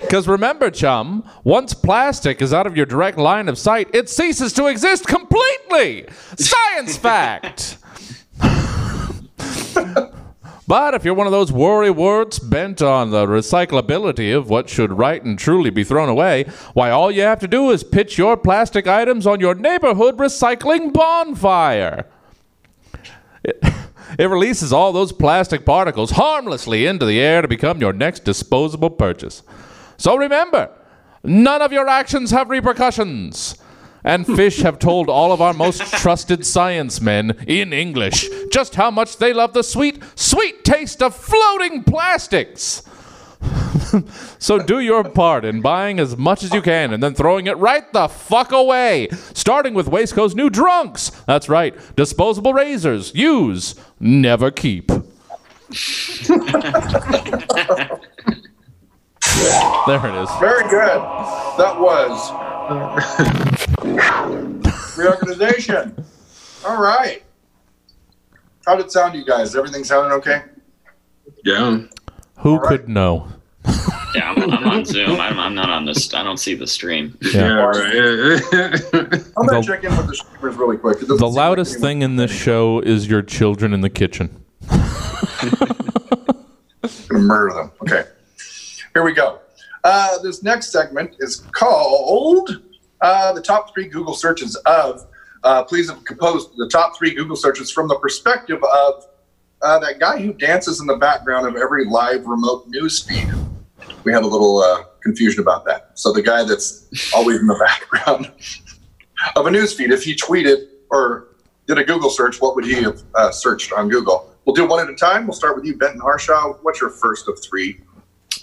Because 0.00 0.28
remember, 0.28 0.70
chum, 0.70 1.28
once 1.44 1.74
plastic 1.74 2.40
is 2.40 2.54
out 2.54 2.66
of 2.66 2.76
your 2.76 2.86
direct 2.86 3.18
line 3.18 3.48
of 3.48 3.58
sight, 3.58 3.88
it 3.92 4.08
ceases 4.08 4.52
to 4.54 4.66
exist 4.66 5.06
completely. 5.06 6.06
Science 6.36 6.96
fact. 6.98 7.78
But 10.68 10.92
if 10.92 11.02
you're 11.02 11.14
one 11.14 11.26
of 11.26 11.30
those 11.30 11.50
worry 11.50 11.90
warts 11.90 12.38
bent 12.38 12.82
on 12.82 13.10
the 13.10 13.24
recyclability 13.24 14.36
of 14.36 14.50
what 14.50 14.68
should 14.68 14.92
right 14.92 15.24
and 15.24 15.38
truly 15.38 15.70
be 15.70 15.82
thrown 15.82 16.10
away, 16.10 16.44
why 16.74 16.90
all 16.90 17.10
you 17.10 17.22
have 17.22 17.40
to 17.40 17.48
do 17.48 17.70
is 17.70 17.82
pitch 17.82 18.18
your 18.18 18.36
plastic 18.36 18.86
items 18.86 19.26
on 19.26 19.40
your 19.40 19.54
neighborhood 19.54 20.18
recycling 20.18 20.92
bonfire. 20.92 22.04
It, 23.42 23.58
it 24.18 24.26
releases 24.26 24.70
all 24.70 24.92
those 24.92 25.10
plastic 25.10 25.64
particles 25.64 26.10
harmlessly 26.10 26.84
into 26.84 27.06
the 27.06 27.18
air 27.18 27.40
to 27.40 27.48
become 27.48 27.80
your 27.80 27.94
next 27.94 28.24
disposable 28.24 28.90
purchase. 28.90 29.42
So 29.98 30.16
remember, 30.16 30.70
none 31.22 31.60
of 31.60 31.72
your 31.72 31.88
actions 31.88 32.30
have 32.30 32.48
repercussions. 32.48 33.56
And 34.04 34.24
fish 34.24 34.62
have 34.62 34.78
told 34.78 35.10
all 35.10 35.32
of 35.32 35.42
our 35.42 35.52
most 35.52 35.82
trusted 35.94 36.46
science 36.46 37.00
men 37.00 37.36
in 37.46 37.72
English 37.72 38.28
just 38.50 38.76
how 38.76 38.92
much 38.92 39.18
they 39.18 39.32
love 39.32 39.52
the 39.52 39.64
sweet, 39.64 40.02
sweet 40.14 40.64
taste 40.64 41.02
of 41.02 41.14
floating 41.14 41.82
plastics. 41.82 42.84
so 44.38 44.58
do 44.58 44.78
your 44.78 45.04
part 45.04 45.44
in 45.44 45.60
buying 45.60 45.98
as 45.98 46.16
much 46.16 46.42
as 46.42 46.54
you 46.54 46.62
can 46.62 46.92
and 46.92 47.02
then 47.02 47.14
throwing 47.14 47.48
it 47.48 47.58
right 47.58 47.92
the 47.92 48.08
fuck 48.08 48.52
away. 48.52 49.08
Starting 49.34 49.74
with 49.74 49.88
Wasteco's 49.88 50.34
new 50.34 50.48
drunks. 50.48 51.10
That's 51.26 51.48
right, 51.48 51.74
disposable 51.96 52.54
razors. 52.54 53.12
Use, 53.14 53.74
never 53.98 54.52
keep. 54.52 54.90
there 59.86 60.04
it 60.06 60.14
is. 60.22 60.28
Very 60.40 60.62
good. 60.68 61.00
That 61.58 61.78
was 61.80 62.30
reorganization. 64.98 66.04
All 66.66 66.80
right. 66.80 67.22
How 68.66 68.76
did 68.76 68.86
it 68.86 68.92
sound 68.92 69.12
to 69.14 69.18
you 69.18 69.24
guys? 69.24 69.56
Everything 69.56 69.84
sounding 69.84 70.12
okay? 70.18 70.42
Yeah. 71.44 71.80
Who 72.38 72.50
All 72.52 72.58
right. 72.60 72.68
could 72.80 72.88
know? 72.88 73.28
Yeah, 74.14 74.30
I'm, 74.32 74.50
I'm 74.50 74.66
on 74.66 74.84
Zoom. 74.86 75.20
I'm, 75.20 75.38
I'm 75.38 75.54
not 75.54 75.68
on 75.68 75.84
this. 75.84 76.14
I 76.14 76.22
don't 76.22 76.38
see 76.38 76.54
the 76.54 76.66
stream. 76.66 77.16
Yeah, 77.20 77.48
right. 77.52 78.40
I'm 78.54 78.60
going 79.10 79.10
The- 79.12 79.60
to 79.60 79.66
check 79.66 79.84
in 79.84 79.94
with 79.94 80.06
the 80.06 80.14
streamers 80.14 80.56
really 80.56 80.78
quick. 80.78 80.98
The 81.00 81.06
seem 81.06 81.16
like 81.18 81.34
loudest 81.34 81.78
thing 81.78 82.00
in 82.00 82.16
this 82.16 82.30
show 82.30 82.80
is 82.80 83.06
your 83.06 83.20
children 83.20 83.74
in 83.74 83.82
the 83.82 83.90
kitchen. 83.90 84.42
gonna 84.70 84.82
murder 87.12 87.52
them. 87.54 87.70
Okay. 87.82 88.04
Here 88.94 89.04
we 89.04 89.12
go. 89.12 89.40
Uh, 89.84 90.18
this 90.22 90.42
next 90.42 90.72
segment 90.72 91.16
is 91.20 91.36
called 91.52 92.62
uh, 93.00 93.32
the 93.32 93.42
top 93.42 93.72
three 93.74 93.88
Google 93.88 94.14
searches 94.14 94.56
of 94.66 95.06
Uh, 95.44 95.62
please 95.62 95.88
compose 96.04 96.50
the 96.56 96.68
top 96.68 96.98
three 96.98 97.14
Google 97.14 97.36
searches 97.36 97.70
from 97.70 97.86
the 97.86 97.96
perspective 98.00 98.60
of 98.64 99.04
uh, 99.62 99.78
that 99.78 100.00
guy 100.00 100.18
who 100.20 100.32
dances 100.32 100.80
in 100.80 100.86
the 100.88 100.96
background 100.96 101.46
of 101.46 101.54
every 101.54 101.84
live 101.84 102.26
remote 102.26 102.66
news 102.66 103.04
feed. 103.04 103.28
We 104.02 104.12
had 104.12 104.24
a 104.24 104.26
little 104.26 104.58
uh, 104.58 104.82
confusion 105.00 105.40
about 105.40 105.64
that. 105.66 105.92
So 105.94 106.12
the 106.12 106.22
guy 106.22 106.42
that's 106.42 106.88
always 107.14 107.38
in 107.38 107.46
the 107.46 107.54
background 107.66 108.32
of 109.36 109.46
a 109.46 109.50
news 109.50 109.72
feed, 109.72 109.92
if 109.92 110.02
he 110.02 110.16
tweeted 110.16 110.66
or 110.90 111.28
did 111.68 111.78
a 111.78 111.84
Google 111.84 112.10
search, 112.10 112.40
what 112.40 112.56
would 112.56 112.64
he 112.64 112.82
have 112.82 113.00
uh, 113.14 113.30
searched 113.30 113.72
on 113.72 113.88
Google? 113.88 114.34
We'll 114.44 114.56
do 114.56 114.66
one 114.66 114.80
at 114.80 114.90
a 114.90 114.96
time. 114.96 115.26
We'll 115.26 115.36
start 115.36 115.54
with 115.54 115.66
you, 115.66 115.76
Benton 115.76 116.00
Harshaw. 116.00 116.54
What's 116.62 116.80
your 116.80 116.90
first 116.90 117.28
of 117.28 117.38
three? 117.42 117.80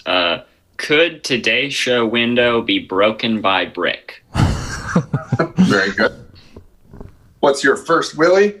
Uh, 0.06 0.42
could 0.76 1.24
today's 1.24 1.74
show 1.74 2.06
window 2.06 2.62
be 2.62 2.78
broken 2.78 3.40
by 3.40 3.64
brick? 3.64 4.22
Very 5.56 5.90
good. 5.92 6.24
What's 7.40 7.64
your 7.64 7.76
first, 7.76 8.16
Willie? 8.16 8.60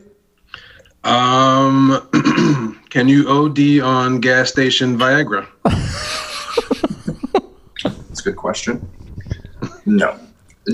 Um, 1.04 2.08
can 2.90 3.08
you 3.08 3.28
OD 3.28 3.80
on 3.80 4.20
gas 4.20 4.50
station 4.50 4.98
Viagra? 4.98 5.46
That's 7.84 8.20
a 8.20 8.24
good 8.24 8.36
question. 8.36 8.88
No. 9.86 10.18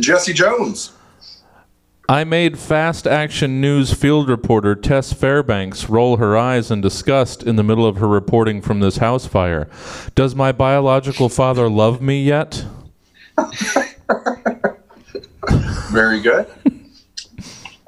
Jesse 0.01 0.33
Jones. 0.33 0.93
I 2.13 2.25
made 2.25 2.59
fast 2.59 3.07
action 3.07 3.63
news 3.63 3.95
field 3.95 4.29
reporter 4.29 4.75
Tess 4.75 5.15
Fairbanks 5.15 5.89
roll 5.89 6.19
her 6.19 6.37
eyes 6.37 6.71
in 6.71 6.83
disgust 6.83 7.43
in 7.43 7.57
the 7.57 7.63
middle 7.63 7.87
of 7.87 7.97
her 7.97 8.07
reporting 8.07 8.61
from 8.61 8.81
this 8.81 8.99
house 8.99 9.27
fire. 9.27 9.67
Does 10.15 10.35
my 10.35 10.53
biological 10.53 11.31
father 11.31 11.71
love 11.71 12.03
me 12.03 12.23
yet? 12.23 12.67
Very 15.91 16.21
good. 16.21 16.47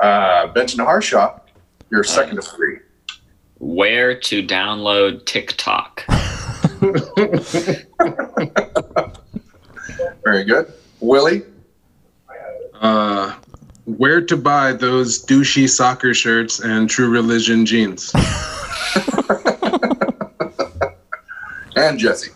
Uh, 0.00 0.46
Benton 0.54 0.82
Harshaw, 0.82 1.38
your 1.90 2.02
second 2.02 2.38
of 2.38 2.46
three. 2.46 2.78
Where 3.58 4.18
to 4.20 4.42
download 4.42 5.26
TikTok? 5.26 6.02
Very 10.24 10.44
good. 10.44 10.72
Willie. 11.00 11.42
Uh, 12.80 13.34
where 13.86 14.20
to 14.20 14.36
buy 14.36 14.72
those 14.72 15.24
douchey 15.24 15.68
soccer 15.68 16.14
shirts 16.14 16.60
and 16.60 16.88
True 16.88 17.10
Religion 17.10 17.66
jeans? 17.66 18.12
and 21.76 21.98
Jesse. 21.98 22.30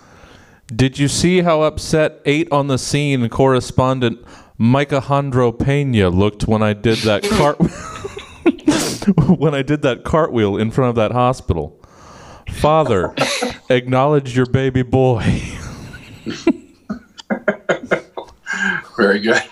Did 0.74 0.98
you 0.98 1.08
see 1.08 1.40
how 1.40 1.62
upset 1.62 2.20
eight 2.26 2.50
on 2.52 2.66
the 2.66 2.76
scene 2.76 3.28
correspondent 3.30 4.18
Micah 4.58 5.00
Hondro 5.00 5.58
Pena 5.58 6.10
looked 6.10 6.46
when 6.46 6.62
I 6.62 6.74
did 6.74 6.98
that 6.98 7.22
cart 7.30 7.56
when 9.38 9.54
I 9.54 9.62
did 9.62 9.82
that 9.82 10.04
cartwheel 10.04 10.58
in 10.58 10.70
front 10.70 10.90
of 10.90 10.96
that 10.96 11.12
hospital? 11.12 11.80
Father, 12.50 13.14
acknowledge 13.70 14.36
your 14.36 14.46
baby 14.46 14.82
boy. 14.82 15.42
Very 18.96 19.20
good. 19.20 19.42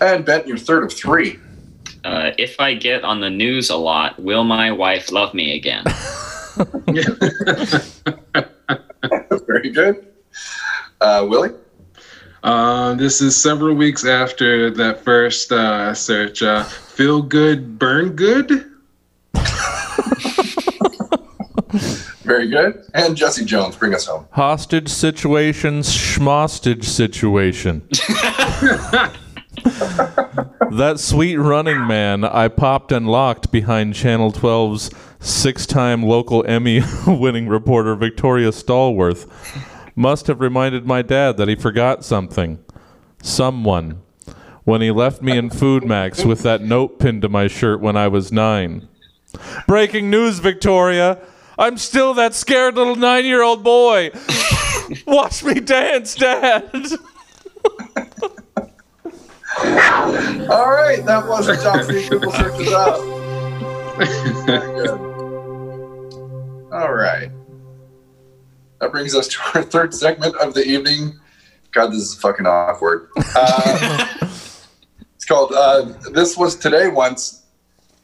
And 0.00 0.24
Benton, 0.24 0.48
your 0.48 0.58
third 0.58 0.84
of 0.84 0.92
three. 0.92 1.38
Uh, 2.04 2.30
if 2.38 2.60
I 2.60 2.74
get 2.74 3.04
on 3.04 3.20
the 3.20 3.30
news 3.30 3.70
a 3.70 3.76
lot, 3.76 4.18
will 4.20 4.44
my 4.44 4.70
wife 4.70 5.10
love 5.10 5.34
me 5.34 5.56
again? 5.56 5.84
Very 9.46 9.70
good. 9.70 10.06
Uh, 11.00 11.26
Willie? 11.28 11.50
Uh, 12.42 12.94
this 12.94 13.20
is 13.20 13.40
several 13.40 13.74
weeks 13.74 14.04
after 14.04 14.70
that 14.70 15.04
first 15.04 15.50
uh, 15.50 15.92
search. 15.92 16.42
Uh, 16.42 16.62
feel 16.64 17.20
good, 17.20 17.78
burn 17.78 18.14
good? 18.14 18.48
Very 22.22 22.48
good. 22.48 22.84
And 22.94 23.16
Jesse 23.16 23.44
Jones, 23.44 23.76
bring 23.76 23.94
us 23.94 24.06
home. 24.06 24.26
Hostage 24.30 24.88
situations, 24.88 25.90
schmostage 25.90 26.84
situation. 26.84 27.88
That 29.78 30.96
sweet 30.98 31.36
running 31.36 31.86
man 31.86 32.24
I 32.24 32.48
popped 32.48 32.92
and 32.92 33.06
locked 33.08 33.50
behind 33.50 33.94
Channel 33.94 34.32
12's 34.32 34.90
six 35.20 35.66
time 35.66 36.02
local 36.02 36.44
Emmy 36.46 36.82
winning 37.06 37.48
reporter 37.48 37.94
Victoria 37.94 38.50
Stallworth 38.50 39.28
must 39.94 40.26
have 40.28 40.40
reminded 40.40 40.86
my 40.86 41.02
dad 41.02 41.36
that 41.36 41.48
he 41.48 41.56
forgot 41.56 42.04
something. 42.04 42.58
Someone. 43.22 44.00
When 44.64 44.80
he 44.80 44.90
left 44.90 45.22
me 45.22 45.36
in 45.36 45.50
Food 45.50 45.84
Max 45.84 46.24
with 46.24 46.42
that 46.42 46.60
note 46.60 46.98
pinned 46.98 47.22
to 47.22 47.28
my 47.28 47.48
shirt 47.48 47.80
when 47.80 47.96
I 47.96 48.08
was 48.08 48.30
nine. 48.30 48.86
Breaking 49.66 50.10
news, 50.10 50.38
Victoria! 50.38 51.18
I'm 51.58 51.78
still 51.78 52.14
that 52.14 52.34
scared 52.34 52.76
little 52.76 52.94
nine 52.94 53.24
year 53.24 53.42
old 53.42 53.64
boy! 53.64 54.10
Watch 55.06 55.42
me 55.42 55.54
dance, 55.54 56.14
Dad! 56.14 56.70
All 60.50 60.70
right, 60.70 61.04
that 61.04 61.26
was 61.28 61.46
a 61.48 61.84
three 61.84 62.08
Google 62.08 62.32
searches 62.32 62.72
up. 62.72 63.00
Very 64.46 64.82
good. 64.82 65.08
All 66.72 66.94
right. 66.94 67.30
That 68.80 68.90
brings 68.90 69.14
us 69.14 69.28
to 69.28 69.38
our 69.54 69.62
third 69.62 69.92
segment 69.92 70.36
of 70.36 70.54
the 70.54 70.64
evening. 70.64 71.18
God, 71.72 71.88
this 71.88 71.98
is 71.98 72.14
fucking 72.14 72.46
awkward. 72.46 73.10
Uh, 73.36 74.06
it's 75.14 75.26
called 75.26 75.52
uh, 75.52 75.92
This 76.12 76.36
Was 76.36 76.56
Today 76.56 76.88
Once. 76.88 77.44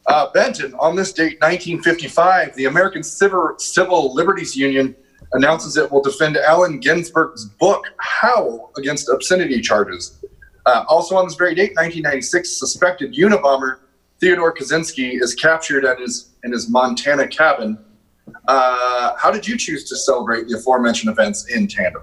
Uh, 0.07 0.31
Benton, 0.33 0.75
on 0.75 0.97
this 0.97 1.15
date, 1.15 1.41
1955, 1.41 2.57
the 2.57 2.67
American 2.67 3.03
Civil, 3.03 3.55
Civil 3.59 4.13
Liberties 4.13 4.55
Union 4.55 4.95
announces 5.33 5.79
it 5.79 5.91
will 5.91 6.03
defend 6.03 6.37
Allen 6.37 6.79
Ginsberg's 6.79 7.47
book, 7.47 7.85
Howl, 8.01 8.71
against 8.77 9.09
obscenity 9.09 9.63
charges. 9.63 10.23
Uh, 10.67 10.85
also 10.89 11.17
on 11.17 11.27
this 11.27 11.35
very 11.35 11.55
date, 11.55 11.73
1996, 11.77 12.59
suspected 12.59 13.15
Unabomber 13.15 13.79
Theodore 14.21 14.55
Kaczynski 14.55 15.21
is 15.21 15.35
captured 15.35 15.85
at 15.85 15.99
his 15.99 16.31
in 16.45 16.53
his 16.53 16.71
Montana 16.71 17.29
cabin. 17.29 17.79
Uh, 18.49 19.15
how 19.19 19.31
did 19.31 19.47
you 19.47 19.59
choose 19.59 19.85
to 19.85 19.97
celebrate 19.97 20.49
the 20.49 20.57
aforementioned 20.57 21.13
events 21.13 21.47
in 21.55 21.69
tandem? 21.69 22.03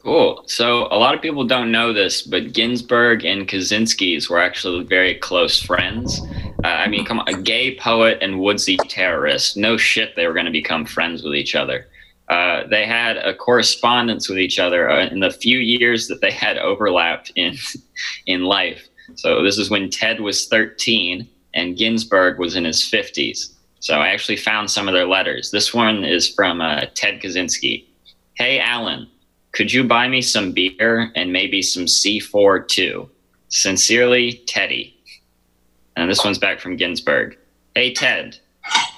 Cool. 0.00 0.44
So 0.46 0.88
a 0.90 0.98
lot 0.98 1.14
of 1.14 1.22
people 1.22 1.44
don't 1.44 1.72
know 1.72 1.92
this, 1.92 2.22
but 2.22 2.52
Ginsberg 2.52 3.24
and 3.24 3.48
Kaczynski's 3.48 4.30
were 4.30 4.40
actually 4.40 4.84
very 4.84 5.14
close 5.14 5.60
friends. 5.60 6.20
Uh, 6.64 6.68
I 6.68 6.88
mean, 6.88 7.04
come 7.04 7.20
on, 7.20 7.28
a 7.28 7.40
gay 7.40 7.76
poet 7.76 8.18
and 8.20 8.40
woodsy 8.40 8.76
terrorist. 8.76 9.56
No 9.56 9.76
shit, 9.76 10.14
they 10.16 10.26
were 10.26 10.34
going 10.34 10.46
to 10.46 10.52
become 10.52 10.84
friends 10.84 11.22
with 11.22 11.34
each 11.34 11.54
other. 11.54 11.86
Uh, 12.28 12.66
they 12.68 12.84
had 12.84 13.16
a 13.16 13.34
correspondence 13.34 14.28
with 14.28 14.38
each 14.38 14.58
other 14.58 14.90
uh, 14.90 15.06
in 15.06 15.20
the 15.20 15.30
few 15.30 15.58
years 15.58 16.08
that 16.08 16.20
they 16.20 16.30
had 16.30 16.58
overlapped 16.58 17.32
in 17.36 17.56
in 18.26 18.42
life. 18.42 18.88
So 19.14 19.42
this 19.42 19.56
is 19.56 19.70
when 19.70 19.90
Ted 19.90 20.20
was 20.20 20.46
13 20.48 21.26
and 21.54 21.76
Ginsberg 21.76 22.38
was 22.38 22.54
in 22.56 22.64
his 22.64 22.82
50s. 22.82 23.54
So 23.80 23.94
I 23.94 24.08
actually 24.08 24.36
found 24.36 24.70
some 24.70 24.88
of 24.88 24.94
their 24.94 25.06
letters. 25.06 25.50
This 25.50 25.72
one 25.72 26.04
is 26.04 26.28
from 26.28 26.60
uh, 26.60 26.82
Ted 26.94 27.22
Kaczynski. 27.22 27.86
Hey, 28.34 28.60
Alan, 28.60 29.08
could 29.52 29.72
you 29.72 29.84
buy 29.84 30.08
me 30.08 30.20
some 30.20 30.52
beer 30.52 31.10
and 31.14 31.32
maybe 31.32 31.62
some 31.62 31.84
C4 31.84 32.68
too? 32.68 33.08
Sincerely, 33.48 34.42
Teddy. 34.46 34.94
And 35.96 36.10
this 36.10 36.24
one's 36.24 36.38
back 36.38 36.60
from 36.60 36.76
Ginsberg. 36.76 37.38
Hey, 37.74 37.94
Ted, 37.94 38.38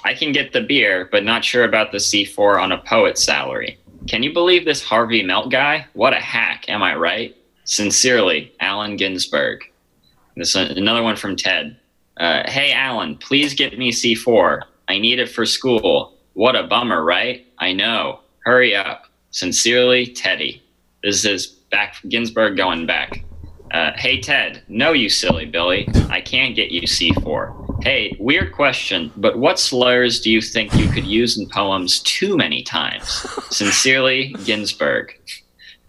I 0.03 0.13
can 0.13 0.31
get 0.31 0.53
the 0.53 0.61
beer, 0.61 1.07
but 1.11 1.23
not 1.23 1.45
sure 1.45 1.63
about 1.63 1.91
the 1.91 1.97
C4 1.97 2.61
on 2.61 2.71
a 2.71 2.79
poet's 2.79 3.23
salary. 3.23 3.77
Can 4.07 4.23
you 4.23 4.33
believe 4.33 4.65
this 4.65 4.83
Harvey 4.83 5.21
Milk 5.21 5.51
guy? 5.51 5.85
What 5.93 6.13
a 6.13 6.19
hack, 6.19 6.65
am 6.69 6.81
I 6.81 6.95
right? 6.95 7.35
Sincerely, 7.65 8.51
Alan 8.59 8.95
Ginsberg. 8.95 9.63
This 10.35 10.55
another 10.55 11.03
one 11.03 11.15
from 11.15 11.35
Ted. 11.35 11.77
Uh, 12.17 12.43
hey, 12.49 12.71
Alan, 12.71 13.17
please 13.17 13.53
get 13.53 13.77
me 13.77 13.91
C4. 13.91 14.63
I 14.87 14.97
need 14.97 15.19
it 15.19 15.29
for 15.29 15.45
school. 15.45 16.17
What 16.33 16.55
a 16.55 16.63
bummer, 16.63 17.03
right? 17.03 17.45
I 17.59 17.73
know. 17.73 18.21
Hurry 18.43 18.75
up. 18.75 19.05
Sincerely, 19.29 20.07
Teddy. 20.07 20.63
This 21.03 21.25
is 21.25 21.47
back 21.47 21.95
Ginsberg 22.09 22.57
going 22.57 22.85
back. 22.85 23.23
Uh, 23.71 23.91
hey, 23.95 24.19
Ted. 24.19 24.63
No, 24.67 24.91
you 24.91 25.09
silly 25.09 25.45
Billy. 25.45 25.87
I 26.09 26.21
can't 26.21 26.55
get 26.55 26.71
you 26.71 26.81
C4. 26.81 27.60
Hey, 27.83 28.15
weird 28.19 28.51
question, 28.51 29.11
but 29.17 29.39
what 29.39 29.57
slurs 29.59 30.21
do 30.21 30.29
you 30.29 30.39
think 30.39 30.71
you 30.75 30.87
could 30.87 31.05
use 31.05 31.39
in 31.39 31.49
poems 31.49 31.99
too 32.01 32.37
many 32.37 32.61
times? 32.61 33.07
Sincerely, 33.49 34.35
Ginsberg. 34.45 35.19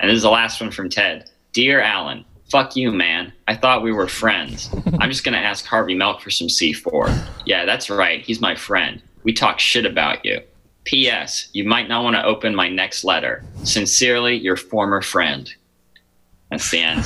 And 0.00 0.08
this 0.08 0.16
is 0.16 0.22
the 0.22 0.30
last 0.30 0.58
one 0.58 0.70
from 0.70 0.88
Ted. 0.88 1.28
Dear 1.52 1.82
Alan, 1.82 2.24
fuck 2.50 2.76
you, 2.76 2.92
man. 2.92 3.30
I 3.46 3.54
thought 3.54 3.82
we 3.82 3.92
were 3.92 4.08
friends. 4.08 4.70
I'm 5.00 5.10
just 5.10 5.22
going 5.22 5.34
to 5.34 5.38
ask 5.38 5.66
Harvey 5.66 5.94
Milk 5.94 6.22
for 6.22 6.30
some 6.30 6.48
C4. 6.48 7.28
Yeah, 7.44 7.66
that's 7.66 7.90
right. 7.90 8.22
He's 8.22 8.40
my 8.40 8.54
friend. 8.54 9.02
We 9.22 9.34
talk 9.34 9.58
shit 9.58 9.84
about 9.84 10.24
you. 10.24 10.40
P.S. 10.84 11.50
You 11.52 11.64
might 11.64 11.88
not 11.88 12.04
want 12.04 12.16
to 12.16 12.24
open 12.24 12.54
my 12.54 12.70
next 12.70 13.04
letter. 13.04 13.44
Sincerely, 13.64 14.36
your 14.38 14.56
former 14.56 15.02
friend. 15.02 15.54
That's 16.52 16.70
the 16.70 16.80
end. 16.80 17.02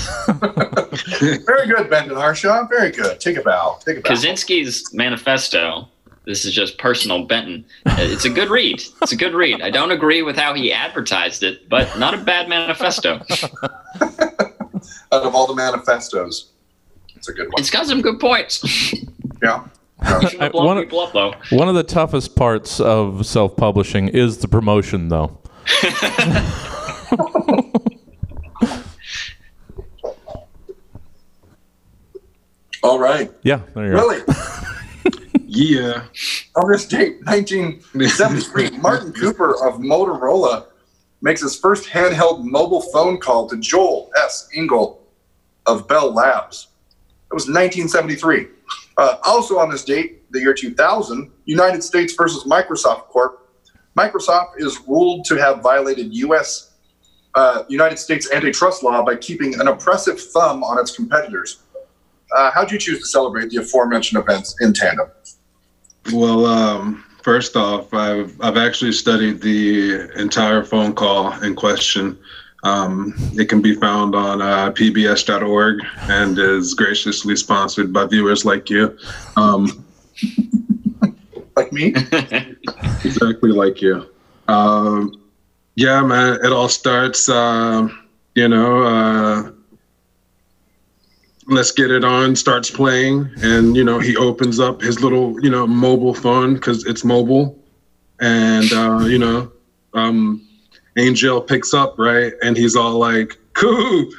Very 1.46 1.68
good, 1.68 1.88
Benton 1.88 2.16
Harshaw. 2.16 2.66
Very 2.66 2.90
good. 2.90 3.20
Take 3.20 3.36
a 3.36 3.42
bow. 3.42 3.78
Take 3.84 3.98
a 3.98 4.00
bow. 4.00 4.10
Kaczynski's 4.10 4.92
manifesto. 4.92 5.88
This 6.24 6.44
is 6.44 6.52
just 6.52 6.78
personal 6.78 7.26
Benton. 7.26 7.64
It's 7.86 8.24
a 8.24 8.30
good 8.30 8.50
read. 8.50 8.82
It's 9.02 9.12
a 9.12 9.16
good 9.16 9.34
read. 9.34 9.62
I 9.62 9.70
don't 9.70 9.92
agree 9.92 10.22
with 10.22 10.34
how 10.36 10.52
he 10.54 10.72
advertised 10.72 11.44
it, 11.44 11.68
but 11.68 11.96
not 11.96 12.12
a 12.12 12.16
bad 12.16 12.48
manifesto. 12.48 13.20
Out 15.12 15.22
of 15.22 15.32
all 15.36 15.46
the 15.46 15.54
manifestos, 15.54 16.50
it's 17.14 17.28
a 17.28 17.32
good 17.32 17.46
one. 17.46 17.60
It's 17.60 17.70
got 17.70 17.86
some 17.86 18.02
good 18.02 18.18
points. 18.18 18.94
Yeah. 19.42 19.64
Uh, 19.98 20.28
Shouldn't 20.28 20.52
one 20.54 20.76
of- 20.76 20.84
people 20.84 21.00
up 21.00 21.14
though. 21.14 21.32
One 21.56 21.70
of 21.70 21.74
the 21.74 21.82
toughest 21.82 22.36
parts 22.36 22.80
of 22.80 23.24
self-publishing 23.24 24.08
is 24.08 24.36
the 24.38 24.46
promotion, 24.46 25.08
though. 25.08 25.38
All 32.86 33.00
right. 33.00 33.32
Yeah, 33.42 33.62
there 33.74 33.86
you 33.86 33.92
go. 33.92 34.08
Really? 34.08 34.22
Yeah. 35.48 36.04
On 36.56 36.70
this 36.70 36.86
date, 36.86 37.24
1973, 37.24 38.70
Martin 38.78 39.12
Cooper 39.12 39.52
of 39.66 39.80
Motorola 39.80 40.66
makes 41.22 41.40
his 41.40 41.58
first 41.58 41.88
handheld 41.88 42.44
mobile 42.44 42.82
phone 42.92 43.18
call 43.18 43.48
to 43.48 43.56
Joel 43.56 44.10
S. 44.22 44.48
Engel 44.54 45.02
of 45.64 45.88
Bell 45.88 46.12
Labs. 46.12 46.68
It 47.30 47.34
was 47.34 47.44
1973. 47.44 48.48
Uh, 48.98 49.16
also 49.24 49.58
on 49.58 49.70
this 49.70 49.82
date, 49.82 50.30
the 50.30 50.40
year 50.40 50.52
2000, 50.52 51.30
United 51.46 51.82
States 51.82 52.12
versus 52.12 52.44
Microsoft 52.44 53.04
Corp. 53.04 53.48
Microsoft 53.96 54.58
is 54.58 54.80
ruled 54.86 55.24
to 55.24 55.36
have 55.36 55.62
violated 55.62 56.12
U.S. 56.12 56.72
Uh, 57.34 57.62
United 57.68 57.98
States 57.98 58.30
antitrust 58.30 58.82
law 58.82 59.02
by 59.02 59.16
keeping 59.16 59.58
an 59.58 59.68
oppressive 59.68 60.20
thumb 60.20 60.62
on 60.62 60.78
its 60.78 60.94
competitors. 60.94 61.62
Uh, 62.34 62.50
how'd 62.50 62.70
you 62.70 62.78
choose 62.78 63.00
to 63.00 63.06
celebrate 63.06 63.50
the 63.50 63.58
aforementioned 63.58 64.20
events 64.20 64.56
in 64.60 64.72
tandem? 64.72 65.08
Well, 66.12 66.46
um, 66.46 67.04
first 67.22 67.56
off, 67.56 67.92
I've 67.92 68.34
I've 68.40 68.56
actually 68.56 68.92
studied 68.92 69.40
the 69.40 70.10
entire 70.20 70.64
phone 70.64 70.94
call 70.94 71.32
in 71.42 71.54
question. 71.54 72.18
Um, 72.64 73.14
it 73.34 73.48
can 73.48 73.60
be 73.62 73.74
found 73.74 74.14
on 74.14 74.42
uh, 74.42 74.72
pbs.org 74.72 75.84
and 76.08 76.38
is 76.38 76.74
graciously 76.74 77.36
sponsored 77.36 77.92
by 77.92 78.06
viewers 78.06 78.44
like 78.44 78.70
you. 78.70 78.96
Um, 79.36 79.84
Like 81.56 81.72
me? 81.72 81.94
exactly 83.04 83.50
like 83.50 83.80
you. 83.80 84.10
Um, 84.46 85.22
yeah, 85.74 86.02
man, 86.02 86.44
it 86.44 86.52
all 86.52 86.68
starts, 86.68 87.28
um, 87.30 88.06
you 88.34 88.48
know, 88.48 88.82
uh, 88.82 89.50
let's 91.48 91.70
get 91.70 91.90
it 91.90 92.04
on, 92.04 92.36
starts 92.36 92.70
playing. 92.70 93.30
And, 93.42 93.76
you 93.76 93.84
know, 93.84 93.98
he 93.98 94.16
opens 94.16 94.58
up 94.60 94.80
his 94.80 95.00
little, 95.00 95.40
you 95.42 95.50
know, 95.50 95.66
mobile 95.66 96.14
phone 96.14 96.54
because 96.54 96.84
it's 96.86 97.04
mobile. 97.04 97.58
And, 98.20 98.72
uh, 98.72 99.04
you 99.06 99.18
know, 99.18 99.52
um, 99.94 100.46
Angel 100.96 101.40
picks 101.40 101.74
up, 101.74 101.98
right? 101.98 102.32
And 102.42 102.56
he's 102.56 102.76
all 102.76 102.98
like, 102.98 103.36
Coop, 103.52 104.12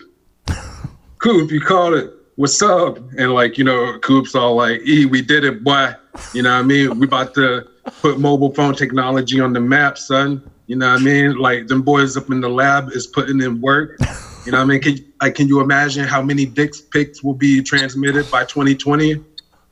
Coop, 1.20 1.52
you 1.52 1.60
called 1.60 1.96
it. 1.96 2.14
What's 2.36 2.62
up? 2.62 2.98
And 3.18 3.34
like, 3.34 3.58
you 3.58 3.64
know, 3.64 3.98
Coop's 4.00 4.36
all 4.36 4.56
like, 4.56 4.82
E, 4.82 5.06
we 5.06 5.22
did 5.22 5.44
it, 5.44 5.64
boy. 5.64 5.94
You 6.34 6.44
know 6.44 6.54
what 6.54 6.60
I 6.60 6.64
mean? 6.64 7.00
We 7.00 7.08
about 7.08 7.34
to 7.36 7.68
put 8.02 8.20
mobile 8.20 8.54
phone 8.54 8.76
technology 8.76 9.40
on 9.40 9.54
the 9.54 9.60
map, 9.60 9.98
son. 9.98 10.50
You 10.68 10.76
know 10.76 10.92
what 10.92 11.02
I 11.02 11.04
mean? 11.04 11.38
Like 11.38 11.68
them 11.68 11.82
boys 11.82 12.16
up 12.16 12.30
in 12.30 12.42
the 12.42 12.50
lab 12.50 12.90
is 12.92 13.08
putting 13.08 13.42
in 13.42 13.60
work. 13.60 13.98
You 14.48 14.52
know 14.52 14.60
what 14.60 14.64
I 14.64 14.68
mean? 14.68 14.82
Can 14.82 15.14
like 15.20 15.36
can 15.36 15.50
you 15.50 15.60
imagine 15.60 16.06
how 16.06 16.22
many 16.22 16.46
dick 16.46 16.72
pics 16.92 17.22
will 17.22 17.34
be 17.34 17.62
transmitted 17.62 18.32
by 18.32 18.46
2020? 18.46 19.22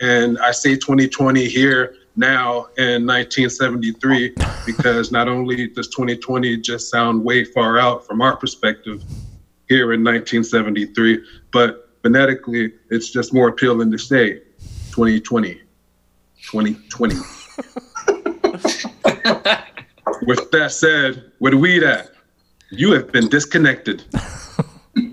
And 0.02 0.38
I 0.40 0.52
say 0.52 0.76
2020 0.76 1.48
here 1.48 1.96
now 2.18 2.68
in 2.78 3.08
1973 3.08 4.36
because 4.66 5.14
not 5.14 5.30
only 5.30 5.70
does 5.70 5.88
2020 5.88 6.58
just 6.58 6.92
sound 6.92 7.24
way 7.24 7.46
far 7.46 7.80
out 7.80 8.06
from 8.06 8.22
our 8.22 8.36
perspective 8.36 9.02
here 9.70 9.94
in 9.94 10.04
1973, 10.04 11.24
but 11.54 11.90
phonetically 12.04 12.74
it's 12.90 13.10
just 13.12 13.34
more 13.34 13.48
appealing 13.48 13.90
to 13.94 13.98
say 13.98 14.42
2020. 14.92 15.62
2020. 16.52 17.16
With 20.28 20.52
that 20.52 20.74
said, 20.74 21.32
where 21.40 21.52
the 21.52 21.58
weed 21.58 21.84
at? 21.84 22.12
You 22.72 22.92
have 22.92 23.14
been 23.14 23.30
disconnected. 23.30 24.04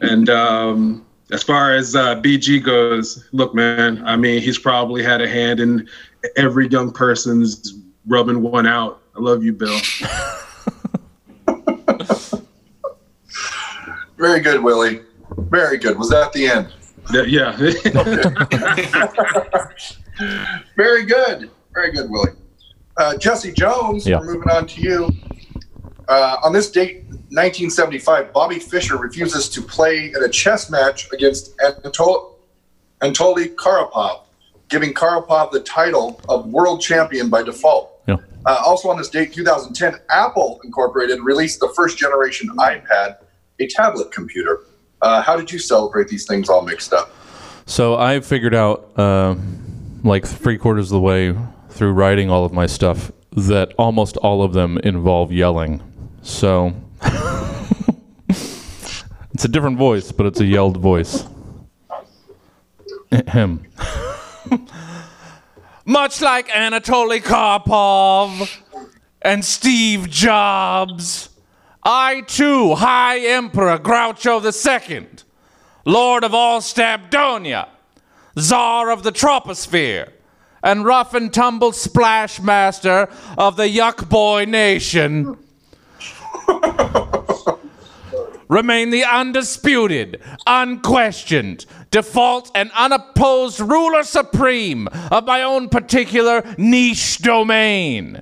And 0.03 0.29
um, 0.29 1.07
as 1.31 1.43
far 1.43 1.73
as 1.75 1.97
uh, 1.97 2.17
BG 2.21 2.63
goes, 2.63 3.27
look, 3.33 3.55
man, 3.55 4.03
I 4.05 4.17
mean, 4.17 4.43
he's 4.43 4.59
probably 4.59 5.03
had 5.03 5.23
a 5.23 5.29
hand 5.29 5.61
in 5.61 5.89
every 6.37 6.69
young 6.69 6.93
person's 6.93 7.79
rubbing 8.07 8.43
one 8.43 8.67
out. 8.67 9.01
I 9.17 9.21
love 9.21 9.43
you, 9.43 9.53
Bill. 9.53 9.77
Very 14.19 14.41
good, 14.41 14.63
Willie. 14.63 15.01
Very 15.37 15.79
good. 15.79 15.99
Was 15.99 16.11
that 16.11 16.33
the 16.33 16.47
end? 16.47 16.73
Yeah, 17.13 17.23
yeah. 17.23 17.57
Very 20.77 21.05
good. 21.05 21.51
Very 21.75 21.93
good, 21.93 22.11
Willie. 22.11 22.33
Uh, 22.97 23.17
Jesse 23.17 23.53
Jones, 23.53 24.07
Yeah. 24.07 24.19
we're 24.21 24.35
moving 24.35 24.51
on 24.51 24.67
to 24.67 24.81
you. 24.81 25.11
Uh, 26.09 26.37
on 26.43 26.53
this 26.53 26.71
date, 26.71 27.05
1975, 27.31 28.33
Bobby 28.33 28.59
Fischer 28.59 28.97
refuses 28.97 29.49
to 29.49 29.63
play 29.63 30.07
in 30.07 30.23
a 30.23 30.29
chess 30.29 30.71
match 30.71 31.11
against 31.13 31.57
Anatol- 31.59 32.35
Anatoly 33.01 33.55
Karapov, 33.55 34.23
giving 34.69 34.93
Karapov 34.93 35.51
the 35.51 35.61
title 35.61 36.21
of 36.29 36.47
world 36.47 36.81
champion 36.81 37.29
by 37.29 37.43
default. 37.43 38.01
Yeah. 38.07 38.17
Uh, 38.47 38.63
also 38.65 38.89
on 38.89 38.99
this 38.99 39.09
date, 39.09 39.33
2010, 39.33 40.01
Apple 40.11 40.61
Incorporated 40.65 41.21
released 41.21 41.61
the 41.61 41.73
first 41.77 41.99
generation 41.99 42.51
iPad, 42.59 43.19
a 43.61 43.67
tablet 43.69 44.11
computer. 44.11 44.61
Uh, 45.01 45.23
how 45.23 45.37
did 45.37 45.51
you 45.51 45.59
celebrate 45.59 46.09
these 46.09 46.27
things 46.27 46.49
all 46.49 46.63
mixed 46.63 46.93
up? 46.93 47.15
So 47.67 47.97
I 47.97 48.21
figured 48.21 48.55
out, 48.55 48.91
uh, 48.99 49.37
like 50.03 50.27
three 50.27 50.59
quarters 50.59 50.87
of 50.87 50.97
the 50.97 51.01
way 51.01 51.37
through 51.71 51.93
writing 51.93 52.31
all 52.31 52.45
of 52.45 52.53
my 52.53 52.67
stuff, 52.67 53.13
that 53.33 53.73
almost 53.79 54.17
all 54.19 54.43
of 54.43 54.53
them 54.53 54.79
involve 54.79 55.33
yelling. 55.33 55.83
So 56.23 56.73
it's 59.35 59.45
a 59.45 59.49
different 59.49 59.77
voice, 59.77 60.13
but 60.13 60.27
it's 60.27 60.41
a 60.41 60.45
yelled 60.45 60.77
voice. 60.77 61.25
Ahem. 63.13 63.67
Much 65.85 66.21
like 66.21 66.49
Anatoly 66.49 67.21
Karpov 67.21 68.61
and 69.21 69.45
Steve 69.45 70.09
Jobs, 70.09 71.31
I 71.83 72.21
too, 72.23 72.77
High 72.77 73.19
Emperor 73.19 73.79
Groucho 73.79 74.41
II, 74.91 75.07
Lord 75.85 76.23
of 76.23 76.33
all 76.33 76.61
Stabdonia, 76.61 77.69
Czar 78.39 78.91
of 78.91 79.03
the 79.03 79.11
Troposphere, 79.11 80.13
and 80.63 80.85
rough 80.85 81.15
and 81.15 81.35
tumble 81.35 81.73
splash 81.73 82.41
master 82.41 83.09
of 83.37 83.57
the 83.57 83.65
Yuck 83.69 84.09
Boy 84.09 84.45
Nation. 84.45 85.37
Remain 88.49 88.91
the 88.91 89.05
undisputed, 89.05 90.21
unquestioned, 90.47 91.65
default, 91.91 92.51
and 92.55 92.71
unopposed 92.73 93.61
ruler 93.61 94.03
supreme 94.03 94.89
of 95.11 95.25
my 95.25 95.43
own 95.43 95.69
particular 95.71 96.43
niche 96.59 97.19
domain 97.19 98.21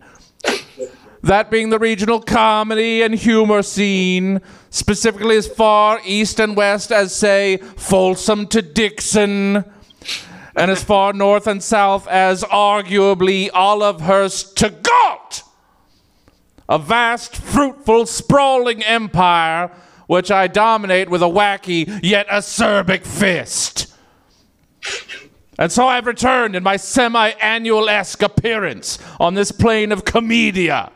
that 1.22 1.50
being 1.50 1.70
the 1.70 1.78
regional 1.78 2.20
comedy 2.20 3.02
and 3.02 3.14
humor 3.14 3.62
scene, 3.62 4.40
specifically 4.70 5.36
as 5.36 5.46
far 5.46 6.00
east 6.04 6.40
and 6.40 6.56
west 6.56 6.90
as, 6.90 7.14
say, 7.14 7.58
Folsom 7.76 8.46
to 8.48 8.62
Dixon, 8.62 9.64
and 10.56 10.70
as 10.70 10.82
far 10.82 11.12
north 11.12 11.46
and 11.46 11.62
south 11.62 12.08
as 12.08 12.42
arguably 12.44 13.50
Olivehurst 13.50 14.54
to. 14.56 14.79
A 16.70 16.78
vast, 16.78 17.36
fruitful, 17.36 18.06
sprawling 18.06 18.82
empire 18.82 19.70
which 20.06 20.30
I 20.30 20.48
dominate 20.48 21.08
with 21.08 21.22
a 21.22 21.26
wacky 21.26 22.00
yet 22.02 22.26
acerbic 22.28 23.06
fist. 23.06 23.94
And 25.56 25.70
so 25.70 25.86
I've 25.86 26.06
returned 26.06 26.56
in 26.56 26.62
my 26.62 26.76
semi 26.76 27.28
annual 27.40 27.88
esque 27.88 28.22
appearance 28.22 28.98
on 29.20 29.34
this 29.34 29.52
plane 29.52 29.92
of 29.92 30.04
comedia. 30.04 30.90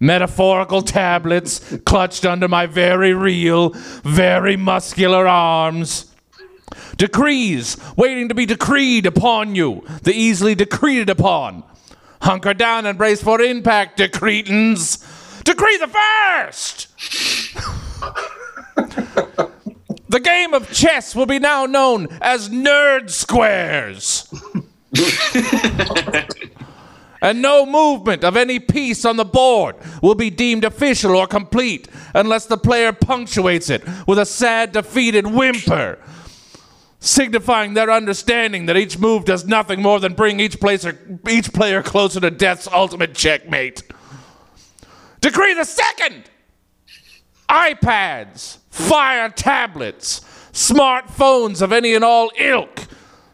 Metaphorical 0.00 0.82
tablets 0.82 1.76
clutched 1.84 2.24
under 2.24 2.48
my 2.48 2.66
very 2.66 3.12
real, 3.12 3.70
very 4.02 4.56
muscular 4.56 5.28
arms. 5.28 6.12
Decrees 6.96 7.76
waiting 7.96 8.28
to 8.28 8.34
be 8.34 8.46
decreed 8.46 9.06
upon 9.06 9.54
you, 9.54 9.84
the 10.02 10.12
easily 10.12 10.54
decreed 10.54 11.10
upon. 11.10 11.62
Hunker 12.22 12.54
down 12.54 12.86
and 12.86 12.98
brace 12.98 13.22
for 13.22 13.40
impact, 13.40 13.98
decretins. 13.98 15.04
Decree 15.44 15.78
the 15.78 15.88
first! 15.88 16.88
The 20.08 20.20
game 20.20 20.54
of 20.54 20.72
chess 20.72 21.14
will 21.14 21.26
be 21.26 21.38
now 21.38 21.66
known 21.66 22.08
as 22.22 22.48
Nerd 22.48 23.10
Squares. 23.10 24.26
and 27.20 27.42
no 27.42 27.66
movement 27.66 28.24
of 28.24 28.36
any 28.36 28.58
piece 28.58 29.04
on 29.04 29.16
the 29.16 29.24
board 29.24 29.76
will 30.02 30.14
be 30.14 30.30
deemed 30.30 30.64
official 30.64 31.14
or 31.14 31.26
complete 31.26 31.88
unless 32.14 32.46
the 32.46 32.56
player 32.56 32.92
punctuates 32.92 33.68
it 33.68 33.82
with 34.06 34.18
a 34.18 34.24
sad, 34.24 34.72
defeated 34.72 35.26
whimper, 35.26 35.98
signifying 37.00 37.74
their 37.74 37.90
understanding 37.90 38.66
that 38.66 38.76
each 38.76 38.98
move 38.98 39.24
does 39.24 39.46
nothing 39.46 39.80
more 39.80 40.00
than 40.00 40.14
bring 40.14 40.40
each, 40.40 40.56
each 41.28 41.52
player 41.52 41.82
closer 41.82 42.20
to 42.20 42.30
death's 42.30 42.68
ultimate 42.68 43.14
checkmate. 43.14 43.82
Decree 45.20 45.54
the 45.54 45.64
second! 45.64 46.24
iPads, 47.48 48.58
fire 48.70 49.30
tablets, 49.30 50.20
smartphones 50.52 51.62
of 51.62 51.72
any 51.72 51.94
and 51.94 52.04
all 52.04 52.30
ilk, 52.38 52.86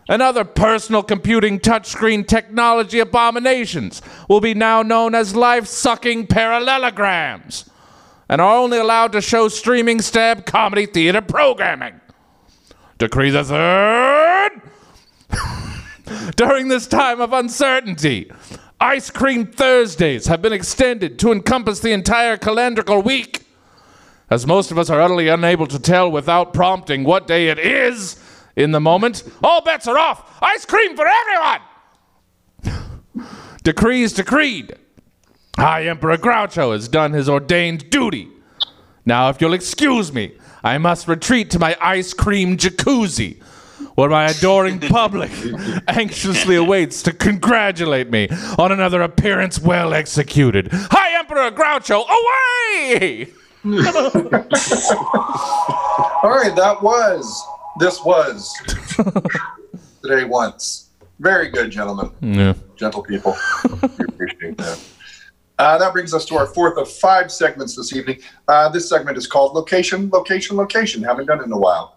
and 0.09 0.23
other 0.23 0.45
personal 0.45 1.03
computing 1.03 1.59
touchscreen 1.59 2.27
technology 2.27 3.01
abominations 3.01 4.03
will 4.29 4.41
be 4.41 4.55
now 4.55 4.83
known 4.83 5.15
as 5.15 5.35
life 5.35 5.67
sucking 5.67 6.27
parallelograms 6.27 7.69
and 8.29 8.41
are 8.41 8.57
only 8.57 8.79
allowed 8.79 9.13
to 9.13 9.21
show 9.21 9.49
streaming 9.49 10.01
stab 10.01 10.47
comedy 10.47 10.87
theater 10.87 11.23
programming. 11.23 12.01
Decree 13.05 13.29
the 13.29 13.45
third. 13.45 14.63
During 16.37 16.69
this 16.69 16.87
time 16.87 17.21
of 17.21 17.35
uncertainty, 17.35 18.31
Ice 18.81 19.11
Cream 19.11 19.47
Thursdays 19.47 20.27
have 20.27 20.41
been 20.41 20.55
extended 20.55 21.19
to 21.19 21.31
encompass 21.31 21.81
the 21.81 21.93
entire 21.93 22.39
calendrical 22.39 23.05
week. 23.05 23.47
As 24.31 24.47
most 24.47 24.71
of 24.71 24.79
us 24.79 24.89
are 24.89 25.03
utterly 25.03 25.29
unable 25.29 25.67
to 25.67 25.79
tell 25.79 26.11
without 26.11 26.55
prompting 26.55 27.05
what 27.05 27.27
day 27.27 27.49
it 27.49 27.59
is 27.59 28.19
in 28.57 28.71
the 28.73 28.81
moment, 28.81 29.23
all 29.43 29.61
bets 29.61 29.87
are 29.87 29.99
off. 29.99 30.39
Ice 30.41 30.65
cream 30.65 30.97
for 30.97 31.05
everyone! 32.65 33.27
Decrees 33.65 34.15
decreed. 34.15 34.79
High 35.59 35.89
Emperor 35.89 36.17
Groucho 36.17 36.73
has 36.73 36.89
done 36.89 37.13
his 37.13 37.29
ordained 37.29 37.91
duty. 37.91 38.31
Now, 39.05 39.29
if 39.29 39.43
you'll 39.43 39.53
excuse 39.53 40.11
me, 40.11 40.33
I 40.65 40.79
must 40.79 41.07
retreat 41.07 41.51
to 41.51 41.59
my 41.59 41.77
ice 41.81 42.13
cream 42.15 42.57
jacuzzi, 42.57 43.41
where 43.97 44.09
my 44.09 44.25
adoring 44.31 44.81
public 44.99 45.31
anxiously 45.87 46.57
awaits 46.57 47.03
to 47.03 47.13
congratulate 47.13 48.11
me 48.11 48.29
on 48.59 48.73
another 48.73 49.03
appearance 49.03 49.61
well 49.61 49.93
executed. 49.95 50.71
High, 50.73 51.19
Emperor 51.19 51.51
Groucho, 51.51 52.05
away! 52.09 53.29
All 56.23 56.31
right, 56.31 56.55
that 56.57 56.79
was 56.83 57.47
this 57.79 58.03
was 58.05 58.55
today 60.03 60.25
once. 60.25 60.89
Very 61.21 61.49
good, 61.51 61.71
gentlemen, 61.71 62.11
Yeah. 62.21 62.55
gentle 62.77 63.03
people. 63.03 63.37
we 63.99 64.05
appreciate 64.07 64.57
that. 64.59 64.79
Uh, 65.59 65.79
that 65.79 65.93
brings 65.93 66.13
us 66.13 66.25
to 66.25 66.37
our 66.37 66.47
fourth 66.47 66.77
of 66.79 66.91
five 66.91 67.31
segments 67.31 67.77
this 67.77 67.95
evening. 67.95 68.19
Uh, 68.49 68.69
this 68.69 68.89
segment 68.89 69.17
is 69.17 69.27
called 69.27 69.55
Location, 69.55 70.11
Location, 70.11 70.57
Location. 70.57 71.03
Haven't 71.03 71.27
done 71.27 71.41
it 71.41 71.45
in 71.45 71.53
a 71.53 71.59
while. 71.59 71.97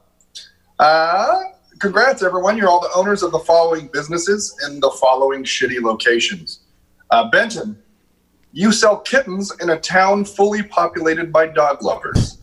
Uh, 0.80 1.40
congrats, 1.80 2.22
everyone. 2.22 2.58
You're 2.58 2.70
all 2.70 2.82
the 2.82 2.92
owners 2.96 3.24
of 3.24 3.32
the 3.32 3.40
following 3.40 3.88
businesses 3.88 4.56
in 4.68 4.80
the 4.80 4.92
following 5.02 5.44
shitty 5.44 5.82
locations. 5.82 6.60
Uh, 7.10 7.30
Benton, 7.30 7.82
you 8.52 8.72
sell 8.72 8.98
kittens 8.98 9.52
in 9.60 9.72
a 9.72 9.80
town 9.80 10.24
fully 10.24 10.62
populated 10.62 11.32
by 11.32 11.48
dog 11.48 11.82
lovers. 11.82 12.38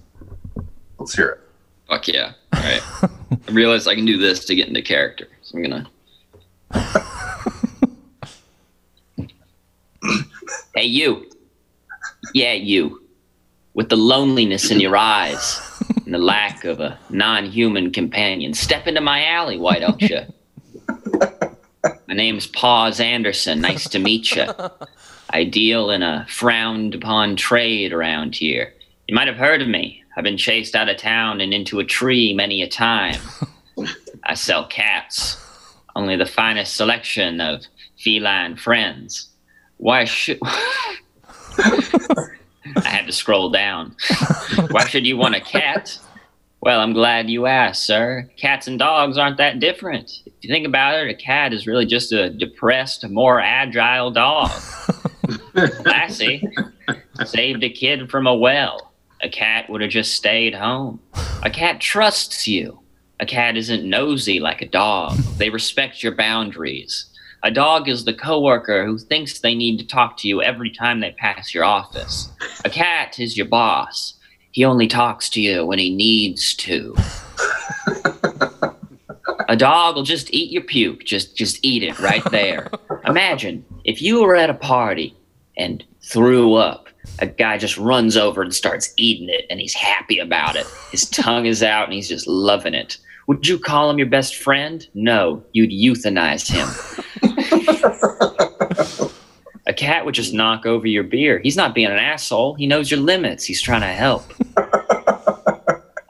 Let's 0.99 1.15
hear 1.15 1.29
it. 1.29 1.41
Fuck 1.89 2.09
yeah. 2.09 2.33
All 2.53 2.63
right. 2.63 2.83
I 3.03 3.53
realize 3.53 3.87
I 3.87 3.95
can 3.95 4.07
do 4.07 4.17
this 4.17 4.45
to 4.47 4.55
get 4.55 4.69
into 4.69 4.83
character. 4.83 5.29
So 5.43 5.59
I'm 5.59 5.63
gonna. 5.65 5.91
hey, 6.73 7.01
you. 10.85 11.31
Yeah, 12.33 12.53
you. 12.53 13.03
With 13.75 13.89
the 13.89 13.97
loneliness 13.97 14.71
in 14.71 14.81
your 14.81 14.97
eyes 14.97 15.61
and 16.05 16.15
the 16.15 16.19
lack 16.19 16.65
of 16.65 16.81
a 16.81 16.99
non 17.11 17.47
human 17.47 17.91
companion, 17.91 18.55
step 18.55 18.87
into 18.87 19.01
my 19.01 19.27
alley, 19.27 19.59
why 19.59 19.79
don't 19.79 20.01
you? 20.01 20.21
My 22.09 22.15
name's 22.15 22.47
Paws 22.47 23.01
Anderson. 23.01 23.61
Nice 23.61 23.89
to 23.91 23.99
meet 23.99 24.35
you. 24.35 24.47
I 25.31 25.45
deal 25.45 25.91
in 25.91 26.03
a 26.03 26.27
frowned 26.29 26.95
upon 26.95 27.37
trade 27.37 27.93
around 27.93 28.37
here. 28.37 28.73
You 29.09 29.15
might 29.15 29.27
have 29.27 29.37
heard 29.37 29.61
of 29.61 29.69
me. 29.69 30.03
I've 30.17 30.25
been 30.25 30.37
chased 30.37 30.77
out 30.77 30.89
of 30.89 30.97
town 30.97 31.41
and 31.41 31.53
into 31.53 31.81
a 31.81 31.85
tree 31.85 32.33
many 32.33 32.63
a 32.63 32.69
time. 32.69 33.21
I 34.25 34.35
sell 34.35 34.67
cats, 34.67 35.37
only 35.97 36.17
the 36.17 36.27
finest 36.27 36.77
selection 36.77 37.41
of 37.41 37.65
feline 37.99 38.57
friends. 38.57 39.31
Why 39.85 40.05
should. 40.07 40.39
I 40.43 42.31
had 42.85 43.07
to 43.07 43.13
scroll 43.13 43.51
down. 43.51 43.95
Why 44.71 44.87
should 44.87 45.07
you 45.07 45.19
want 45.19 45.35
a 45.35 45.43
cat? 45.43 45.99
Well, 46.63 46.81
I'm 46.81 46.95
glad 46.95 47.29
you 47.29 47.45
asked, 47.45 47.85
sir. 47.85 48.31
Cats 48.39 48.67
and 48.67 48.79
dogs 48.79 49.19
aren't 49.19 49.37
that 49.37 49.61
different. 49.61 50.23
If 50.25 50.33
you 50.41 50.49
think 50.49 50.67
about 50.67 50.95
it, 50.95 51.11
a 51.11 51.15
cat 51.15 51.53
is 51.53 51.67
really 51.67 51.85
just 51.85 52.13
a 52.13 52.31
depressed, 52.31 53.07
more 53.11 53.39
agile 53.43 54.11
dog. 54.11 54.51
Lassie 55.85 56.43
saved 57.27 57.63
a 57.63 57.69
kid 57.69 58.11
from 58.11 58.27
a 58.27 58.35
well. 58.35 58.95
A 59.21 59.29
cat 59.29 59.69
would 59.69 59.83
have 59.83 59.91
just 59.91 60.15
stayed 60.15 60.55
home. 60.55 60.99
A 61.43 61.51
cat 61.51 61.83
trusts 61.83 62.49
you. 62.49 62.81
A 63.21 63.27
cat 63.27 63.59
isn't 63.59 63.85
nosy 63.85 64.41
like 64.41 64.63
a 64.63 64.67
dog. 64.67 65.19
They 65.37 65.51
respect 65.51 66.03
your 66.03 66.15
boundaries. 66.15 67.11
A 67.45 67.51
dog 67.51 67.91
is 67.91 68.07
the 68.07 68.15
coworker 68.15 68.87
who 68.87 68.97
thinks 68.97 69.39
they 69.39 69.55
need 69.55 69.77
to 69.77 69.87
talk 69.87 70.17
to 70.17 70.29
you 70.29 70.41
every 70.41 70.71
time 70.71 71.01
they 71.01 71.13
pass 71.13 71.53
your 71.53 71.63
office. 71.63 72.33
A 72.65 72.71
cat 72.71 73.21
is 73.21 73.37
your 73.37 73.45
boss. 73.45 74.15
He 74.53 74.65
only 74.65 74.87
talks 74.87 75.29
to 75.29 75.43
you 75.43 75.67
when 75.67 75.79
he 75.79 75.95
needs 75.95 76.55
to. 76.55 76.97
A 79.51 79.57
dog 79.57 79.97
will 79.97 80.05
just 80.05 80.33
eat 80.33 80.53
your 80.53 80.63
puke. 80.63 81.05
Just 81.05 81.37
just 81.37 81.63
eat 81.63 81.83
it 81.83 81.99
right 82.01 82.25
there. 82.31 82.71
Imagine 83.07 83.63
if 83.85 84.01
you 84.01 84.23
were 84.23 84.37
at 84.37 84.49
a 84.49 84.55
party 84.55 85.15
and 85.59 85.85
threw 86.03 86.55
up. 86.55 86.89
A 87.19 87.27
guy 87.27 87.59
just 87.59 87.77
runs 87.77 88.17
over 88.17 88.41
and 88.41 88.55
starts 88.55 88.95
eating 88.97 89.29
it 89.29 89.45
and 89.51 89.61
he's 89.61 89.75
happy 89.75 90.19
about 90.19 90.57
it. 90.57 90.67
His 90.91 91.11
tongue 91.11 91.45
is 91.45 91.63
out 91.63 91.85
and 91.85 91.93
he's 91.93 92.09
just 92.09 92.27
loving 92.27 92.73
it. 92.73 92.97
Would 93.27 93.47
you 93.47 93.59
call 93.59 93.91
him 93.91 93.99
your 93.99 94.09
best 94.09 94.37
friend? 94.37 94.87
No, 94.95 95.45
you'd 95.53 95.71
euthanize 95.71 96.51
him. 96.51 97.34
A 99.67 99.73
cat 99.73 100.05
would 100.05 100.15
just 100.15 100.35
knock 100.35 100.67
over 100.67 100.87
your 100.87 101.05
beer. 101.05 101.41
He's 101.43 101.57
not 101.57 101.75
being 101.75 101.87
an 101.87 101.97
asshole. 101.99 102.55
He 102.55 102.67
knows 102.67 102.91
your 102.91 103.01
limits. 103.01 103.47
He's 103.47 103.63
trying 103.63 103.81
to 103.81 103.87
help. 103.87 104.25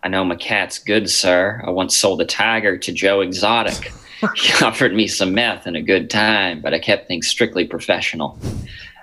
I 0.02 0.08
know 0.08 0.24
my 0.24 0.34
cat's 0.34 0.78
good, 0.80 1.08
sir. 1.08 1.62
I 1.64 1.70
once 1.70 1.96
sold 1.96 2.20
a 2.20 2.26
tiger 2.26 2.76
to 2.76 2.92
Joe 2.92 3.20
Exotic. 3.20 3.92
He 4.34 4.52
offered 4.64 4.92
me 4.92 5.06
some 5.06 5.34
meth 5.34 5.66
and 5.66 5.76
a 5.76 5.82
good 5.82 6.10
time, 6.10 6.60
but 6.62 6.74
I 6.74 6.80
kept 6.80 7.06
things 7.06 7.28
strictly 7.28 7.64
professional. 7.64 8.38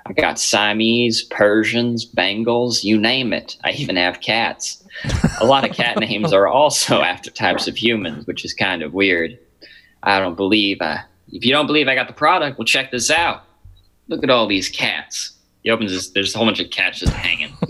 I 0.06 0.14
got 0.14 0.40
Siamese, 0.40 1.24
Persians, 1.24 2.06
Bengals, 2.06 2.84
you 2.84 3.00
name 3.00 3.32
it. 3.32 3.58
I 3.64 3.72
even 3.72 3.96
have 3.96 4.20
cats. 4.20 4.84
A 5.40 5.46
lot 5.46 5.64
of 5.64 5.76
cat 5.76 5.98
names 5.98 6.34
are 6.34 6.48
also 6.48 7.02
after 7.02 7.32
types 7.32 7.68
of 7.68 7.78
humans, 7.78 8.28
which 8.28 8.44
is 8.44 8.54
kind 8.54 8.84
of 8.84 8.94
weird. 8.94 9.40
I 10.04 10.20
don't 10.20 10.36
believe 10.36 10.82
I. 10.82 11.04
If 11.32 11.46
you 11.46 11.52
don't 11.52 11.68
believe 11.68 11.88
I 11.88 11.96
got 11.96 12.08
the 12.08 12.14
product, 12.14 12.58
well, 12.58 12.66
check 12.66 12.92
this 12.92 13.10
out. 13.10 13.44
Look 14.08 14.24
at 14.24 14.30
all 14.30 14.48
these 14.48 14.70
cats. 14.70 15.34
He 15.64 15.70
opens 15.70 15.92
this. 15.92 16.10
There's 16.10 16.34
a 16.34 16.38
whole 16.38 16.48
bunch 16.48 16.60
of 16.60 16.72
cats 16.72 17.00
just 17.00 17.14
hanging, 17.14 17.56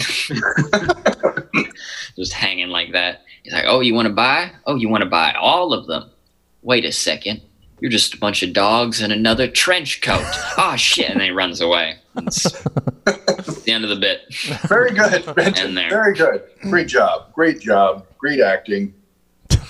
just 2.16 2.34
hanging 2.34 2.70
like 2.70 2.94
that. 2.94 3.22
He's 3.44 3.54
like, 3.54 3.66
"Oh, 3.68 3.82
you 3.82 3.94
want 3.94 4.08
to 4.08 4.14
buy? 4.14 4.52
Oh, 4.66 4.76
you 4.76 4.90
want 4.90 5.04
to 5.04 5.10
buy 5.10 5.34
all 5.34 5.74
of 5.74 5.88
them? 5.88 6.10
Wait 6.62 6.86
a 6.86 6.92
second. 6.92 7.42
You're 7.82 7.92
just 7.92 8.14
a 8.14 8.18
bunch 8.18 8.44
of 8.44 8.54
dogs 8.54 9.02
in 9.02 9.12
another 9.12 9.48
trench 9.48 10.02
coat. 10.02 10.24
Oh 10.58 10.76
shit!" 10.78 11.10
And 11.10 11.20
then 11.20 11.28
he 11.28 11.32
runs 11.32 11.60
away. 11.60 11.96
It's 12.18 12.44
the 13.64 13.72
end 13.72 13.84
of 13.84 13.90
the 13.90 13.98
bit. 13.98 14.22
Very 14.68 14.92
good, 14.92 15.26
Benton. 15.36 15.76
Very 15.76 16.16
good. 16.16 16.44
Great 16.62 16.88
job. 16.88 17.34
Great 17.34 17.60
job. 17.60 18.06
Great 18.18 18.40
acting. 18.40 18.94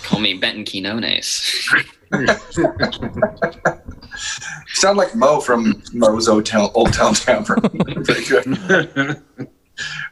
Call 0.04 0.20
me 0.20 0.36
Benton 0.36 0.64
Quinones. 0.64 1.68
Sound 4.68 4.98
like 4.98 5.16
Mo 5.16 5.40
from 5.40 5.82
Mo's 5.94 6.28
Old 6.28 6.46
Town, 6.46 6.70
Old 6.74 6.94
Town 6.94 7.14
Tavern. 7.14 7.62
Very 8.04 8.26
good. 8.26 8.46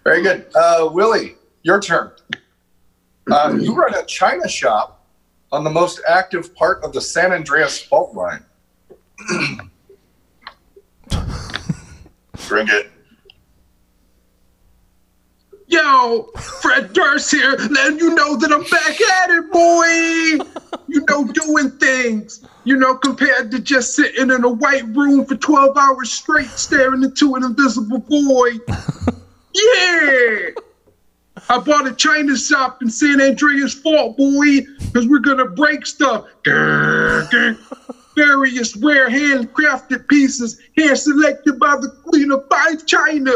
Very 0.03 0.23
good. 0.23 0.45
Uh, 0.55 0.89
Willie, 0.91 1.35
your 1.63 1.81
turn. 1.81 2.11
Uh, 3.29 3.57
you 3.59 3.75
run 3.75 3.93
a 3.93 4.05
china 4.05 4.47
shop 4.47 5.05
on 5.51 5.63
the 5.63 5.69
most 5.69 6.01
active 6.07 6.55
part 6.55 6.83
of 6.83 6.93
the 6.93 7.01
San 7.01 7.31
Andreas 7.31 7.81
fault 7.81 8.15
line. 8.15 8.45
Drink 12.47 12.69
it. 12.71 12.91
Yo. 15.69 16.23
Fred 16.61 16.93
Durst 16.93 17.31
here, 17.31 17.55
letting 17.69 17.99
you 17.99 18.15
know 18.15 18.35
that 18.37 18.51
I'm 18.51 18.63
back 18.63 18.99
at 18.99 19.29
it, 19.29 19.51
boy. 19.51 20.43
You 20.87 21.05
know, 21.07 21.25
doing 21.25 21.69
things. 21.77 22.43
You 22.63 22.75
know, 22.75 22.95
compared 22.95 23.51
to 23.51 23.59
just 23.59 23.95
sitting 23.95 24.31
in 24.31 24.43
a 24.43 24.49
white 24.49 24.87
room 24.95 25.25
for 25.25 25.35
12 25.35 25.77
hours 25.77 26.11
straight 26.11 26.49
staring 26.49 27.03
into 27.03 27.35
an 27.35 27.43
invisible 27.43 27.99
void. 27.99 28.61
Yeah. 29.53 30.49
I 31.49 31.59
bought 31.59 31.87
a 31.87 31.93
China 31.93 32.35
shop 32.35 32.81
in 32.81 32.89
San 32.89 33.21
Andreas 33.21 33.73
Fault, 33.73 34.17
boy, 34.17 34.61
because 34.79 35.07
we're 35.07 35.19
gonna 35.19 35.45
break 35.45 35.85
stuff. 35.85 36.25
Various 38.19 38.75
rare 38.75 39.09
handcrafted 39.09 40.09
pieces, 40.09 40.59
hand 40.75 40.97
selected 40.97 41.57
by 41.57 41.77
the 41.77 41.87
Queen 42.03 42.33
of 42.33 42.43
Five 42.51 42.85
China, 42.85 43.31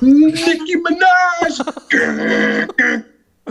Nicki 0.00 0.74
Minaj. 0.82 1.54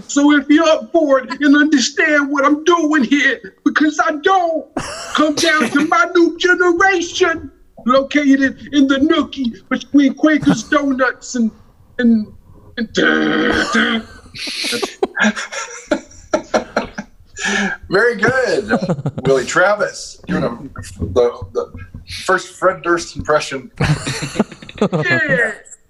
So 0.01 0.33
if 0.33 0.49
you're 0.49 0.67
up 0.67 0.91
for 0.91 1.21
it 1.21 1.39
and 1.39 1.55
understand 1.55 2.29
what 2.29 2.43
I'm 2.43 2.65
doing 2.65 3.05
here, 3.05 3.55
because 3.63 3.97
I 4.03 4.17
don't, 4.17 4.75
come 5.13 5.35
down 5.35 5.69
to 5.69 5.87
my 5.87 6.11
new 6.13 6.37
generation, 6.37 7.53
located 7.85 8.67
in 8.73 8.89
the 8.89 8.97
nookie 8.97 9.65
between 9.69 10.13
Quaker's 10.13 10.63
Donuts 10.63 11.35
and 11.35 11.51
and 11.99 12.27
and. 12.75 12.89
Very 17.89 18.15
good, 18.15 18.69
Willie 19.25 19.45
Travis. 19.45 20.21
You're 20.27 20.41
the, 20.41 20.69
the, 20.99 21.45
the 21.53 21.85
first 22.25 22.55
Fred 22.57 22.81
Durst 22.83 23.15
impression. 23.15 23.69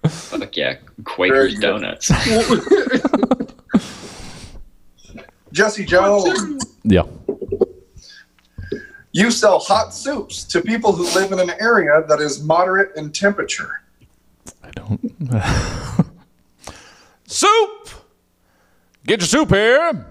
Fuck 0.08 0.56
yeah, 0.56 0.76
Quaker's. 1.04 1.58
Donuts. 1.58 2.10
Jesse 5.52 5.84
Jones, 5.84 6.64
Yeah. 6.84 7.02
you 9.12 9.30
sell 9.30 9.58
hot 9.58 9.94
soups 9.94 10.44
to 10.44 10.60
people 10.60 10.92
who 10.92 11.04
live 11.14 11.32
in 11.32 11.40
an 11.40 11.50
area 11.60 12.04
that 12.08 12.20
is 12.20 12.42
moderate 12.42 12.94
in 12.96 13.10
temperature. 13.12 13.82
I 14.62 14.70
don't. 14.72 15.00
soup! 17.26 17.88
Get 19.06 19.20
your 19.20 19.26
soup 19.28 19.48
here. 19.50 20.06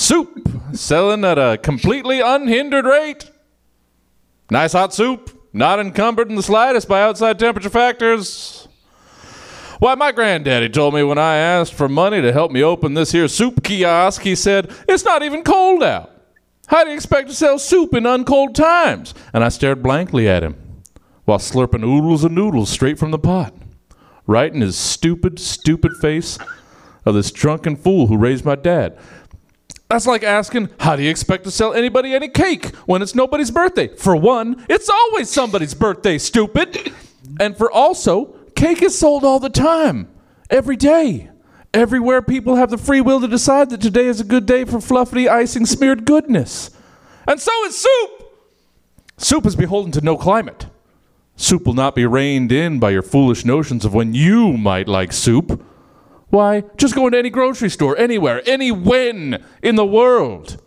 Soup 0.00 0.48
selling 0.72 1.26
at 1.26 1.38
a 1.38 1.58
completely 1.58 2.20
unhindered 2.20 2.86
rate. 2.86 3.30
Nice 4.50 4.72
hot 4.72 4.94
soup, 4.94 5.46
not 5.52 5.78
encumbered 5.78 6.30
in 6.30 6.36
the 6.36 6.42
slightest 6.42 6.88
by 6.88 7.02
outside 7.02 7.38
temperature 7.38 7.68
factors. 7.68 8.66
Why, 9.78 9.94
my 9.96 10.10
granddaddy 10.10 10.70
told 10.70 10.94
me 10.94 11.02
when 11.02 11.18
I 11.18 11.36
asked 11.36 11.74
for 11.74 11.86
money 11.86 12.22
to 12.22 12.32
help 12.32 12.50
me 12.50 12.62
open 12.62 12.94
this 12.94 13.12
here 13.12 13.28
soup 13.28 13.62
kiosk, 13.62 14.22
he 14.22 14.34
said, 14.34 14.74
It's 14.88 15.04
not 15.04 15.22
even 15.22 15.44
cold 15.44 15.82
out. 15.82 16.10
How 16.68 16.82
do 16.82 16.88
you 16.88 16.96
expect 16.96 17.28
to 17.28 17.34
sell 17.34 17.58
soup 17.58 17.92
in 17.92 18.06
uncold 18.06 18.54
times? 18.54 19.12
And 19.34 19.44
I 19.44 19.50
stared 19.50 19.82
blankly 19.82 20.26
at 20.26 20.42
him 20.42 20.56
while 21.26 21.38
slurping 21.38 21.84
oodles 21.84 22.24
and 22.24 22.34
noodles 22.34 22.70
straight 22.70 22.98
from 22.98 23.10
the 23.10 23.18
pot, 23.18 23.52
right 24.26 24.50
in 24.50 24.62
his 24.62 24.78
stupid, 24.78 25.38
stupid 25.38 25.92
face 26.00 26.38
of 27.04 27.14
this 27.14 27.30
drunken 27.30 27.76
fool 27.76 28.06
who 28.06 28.16
raised 28.16 28.46
my 28.46 28.54
dad. 28.54 28.98
That's 29.90 30.06
like 30.06 30.22
asking, 30.22 30.68
how 30.78 30.94
do 30.94 31.02
you 31.02 31.10
expect 31.10 31.42
to 31.44 31.50
sell 31.50 31.74
anybody 31.74 32.14
any 32.14 32.28
cake 32.28 32.72
when 32.86 33.02
it's 33.02 33.16
nobody's 33.16 33.50
birthday? 33.50 33.88
For 33.88 34.14
one, 34.14 34.64
it's 34.68 34.88
always 34.88 35.28
somebody's 35.28 35.74
birthday, 35.74 36.16
stupid. 36.16 36.92
And 37.40 37.56
for 37.56 37.72
also, 37.72 38.26
cake 38.54 38.82
is 38.82 38.96
sold 38.96 39.24
all 39.24 39.40
the 39.40 39.50
time, 39.50 40.08
every 40.48 40.76
day. 40.76 41.30
Everywhere 41.74 42.22
people 42.22 42.54
have 42.54 42.70
the 42.70 42.78
free 42.78 43.00
will 43.00 43.20
to 43.20 43.26
decide 43.26 43.70
that 43.70 43.80
today 43.80 44.06
is 44.06 44.20
a 44.20 44.24
good 44.24 44.46
day 44.46 44.64
for 44.64 44.80
fluffy 44.80 45.28
icing 45.28 45.66
smeared 45.66 46.04
goodness. 46.04 46.70
And 47.26 47.40
so 47.40 47.52
is 47.64 47.76
soup. 47.76 48.38
Soup 49.18 49.44
is 49.44 49.56
beholden 49.56 49.90
to 49.92 50.00
no 50.00 50.16
climate. 50.16 50.66
Soup 51.34 51.66
will 51.66 51.74
not 51.74 51.96
be 51.96 52.06
reined 52.06 52.52
in 52.52 52.78
by 52.78 52.90
your 52.90 53.02
foolish 53.02 53.44
notions 53.44 53.84
of 53.84 53.92
when 53.92 54.14
you 54.14 54.52
might 54.56 54.86
like 54.86 55.12
soup. 55.12 55.64
Why, 56.30 56.62
just 56.76 56.94
go 56.94 57.06
into 57.06 57.18
any 57.18 57.30
grocery 57.30 57.70
store, 57.70 57.98
anywhere, 57.98 58.42
any 58.46 58.70
when 58.70 59.44
in 59.62 59.74
the 59.74 59.84
world. 59.84 60.62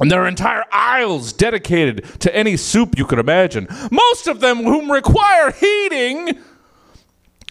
And 0.00 0.10
there 0.10 0.22
are 0.22 0.28
entire 0.28 0.64
aisles 0.72 1.32
dedicated 1.32 2.04
to 2.20 2.34
any 2.34 2.56
soup 2.56 2.96
you 2.96 3.04
could 3.04 3.18
imagine, 3.18 3.66
most 3.90 4.26
of 4.26 4.40
them 4.40 4.58
whom 4.58 4.90
require 4.90 5.50
heating. 5.52 6.38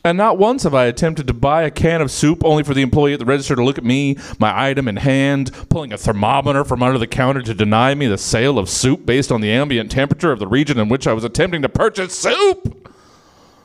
And 0.04 0.18
not 0.18 0.38
once 0.38 0.64
have 0.64 0.74
I 0.74 0.86
attempted 0.86 1.28
to 1.28 1.34
buy 1.34 1.64
a 1.64 1.72
can 1.72 2.02
of 2.02 2.10
soup 2.10 2.44
only 2.46 2.64
for 2.64 2.74
the 2.74 2.82
employee 2.82 3.14
at 3.14 3.20
the 3.20 3.26
register 3.26 3.56
to 3.56 3.64
look 3.64 3.78
at 3.78 3.84
me, 3.84 4.18
my 4.40 4.70
item 4.70 4.88
in 4.88 4.96
hand, 4.96 5.52
pulling 5.70 5.92
a 5.92 5.98
thermometer 5.98 6.64
from 6.64 6.82
under 6.82 6.98
the 6.98 7.06
counter 7.06 7.42
to 7.42 7.54
deny 7.54 7.94
me 7.94 8.08
the 8.08 8.18
sale 8.18 8.58
of 8.58 8.70
soup 8.70 9.06
based 9.06 9.32
on 9.32 9.42
the 9.42 9.52
ambient 9.52 9.92
temperature 9.92 10.32
of 10.32 10.40
the 10.40 10.48
region 10.48 10.80
in 10.80 10.88
which 10.88 11.06
I 11.06 11.14
was 11.14 11.24
attempting 11.24 11.62
to 11.64 11.70
purchase 11.70 12.18
soup. 12.18 12.90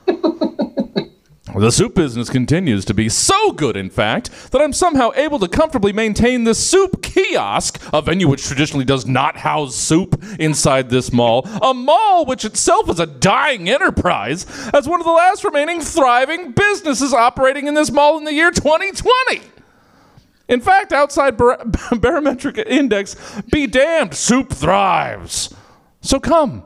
The 1.56 1.70
soup 1.70 1.94
business 1.94 2.30
continues 2.30 2.84
to 2.86 2.94
be 2.94 3.08
so 3.08 3.52
good, 3.52 3.76
in 3.76 3.88
fact, 3.88 4.50
that 4.50 4.60
I'm 4.60 4.72
somehow 4.72 5.12
able 5.14 5.38
to 5.38 5.46
comfortably 5.46 5.92
maintain 5.92 6.42
this 6.42 6.58
soup 6.58 7.00
kiosk, 7.00 7.80
a 7.92 8.02
venue 8.02 8.26
which 8.26 8.44
traditionally 8.44 8.84
does 8.84 9.06
not 9.06 9.36
house 9.36 9.76
soup 9.76 10.20
inside 10.40 10.90
this 10.90 11.12
mall, 11.12 11.46
a 11.62 11.72
mall 11.72 12.24
which 12.26 12.44
itself 12.44 12.90
is 12.90 12.98
a 12.98 13.06
dying 13.06 13.70
enterprise, 13.70 14.46
as 14.74 14.88
one 14.88 15.00
of 15.00 15.06
the 15.06 15.12
last 15.12 15.44
remaining 15.44 15.80
thriving 15.80 16.50
businesses 16.50 17.14
operating 17.14 17.68
in 17.68 17.74
this 17.74 17.92
mall 17.92 18.18
in 18.18 18.24
the 18.24 18.34
year 18.34 18.50
2020. 18.50 19.40
In 20.48 20.60
fact, 20.60 20.92
outside 20.92 21.36
bar- 21.36 21.64
barometric 21.92 22.58
index, 22.66 23.14
be 23.52 23.68
damned, 23.68 24.14
soup 24.14 24.52
thrives. 24.52 25.54
So 26.00 26.18
come, 26.18 26.64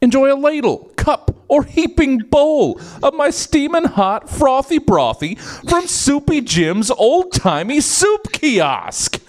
enjoy 0.00 0.32
a 0.32 0.36
ladle, 0.36 0.90
cup, 0.96 1.35
or 1.48 1.64
heaping 1.64 2.18
bowl 2.18 2.80
of 3.02 3.14
my 3.14 3.30
steaming 3.30 3.84
hot, 3.84 4.28
frothy 4.28 4.78
brothy 4.78 5.38
from 5.68 5.86
Soupy 5.86 6.40
Jim's 6.40 6.90
old 6.90 7.32
timey 7.32 7.80
soup 7.80 8.32
kiosk. 8.32 9.20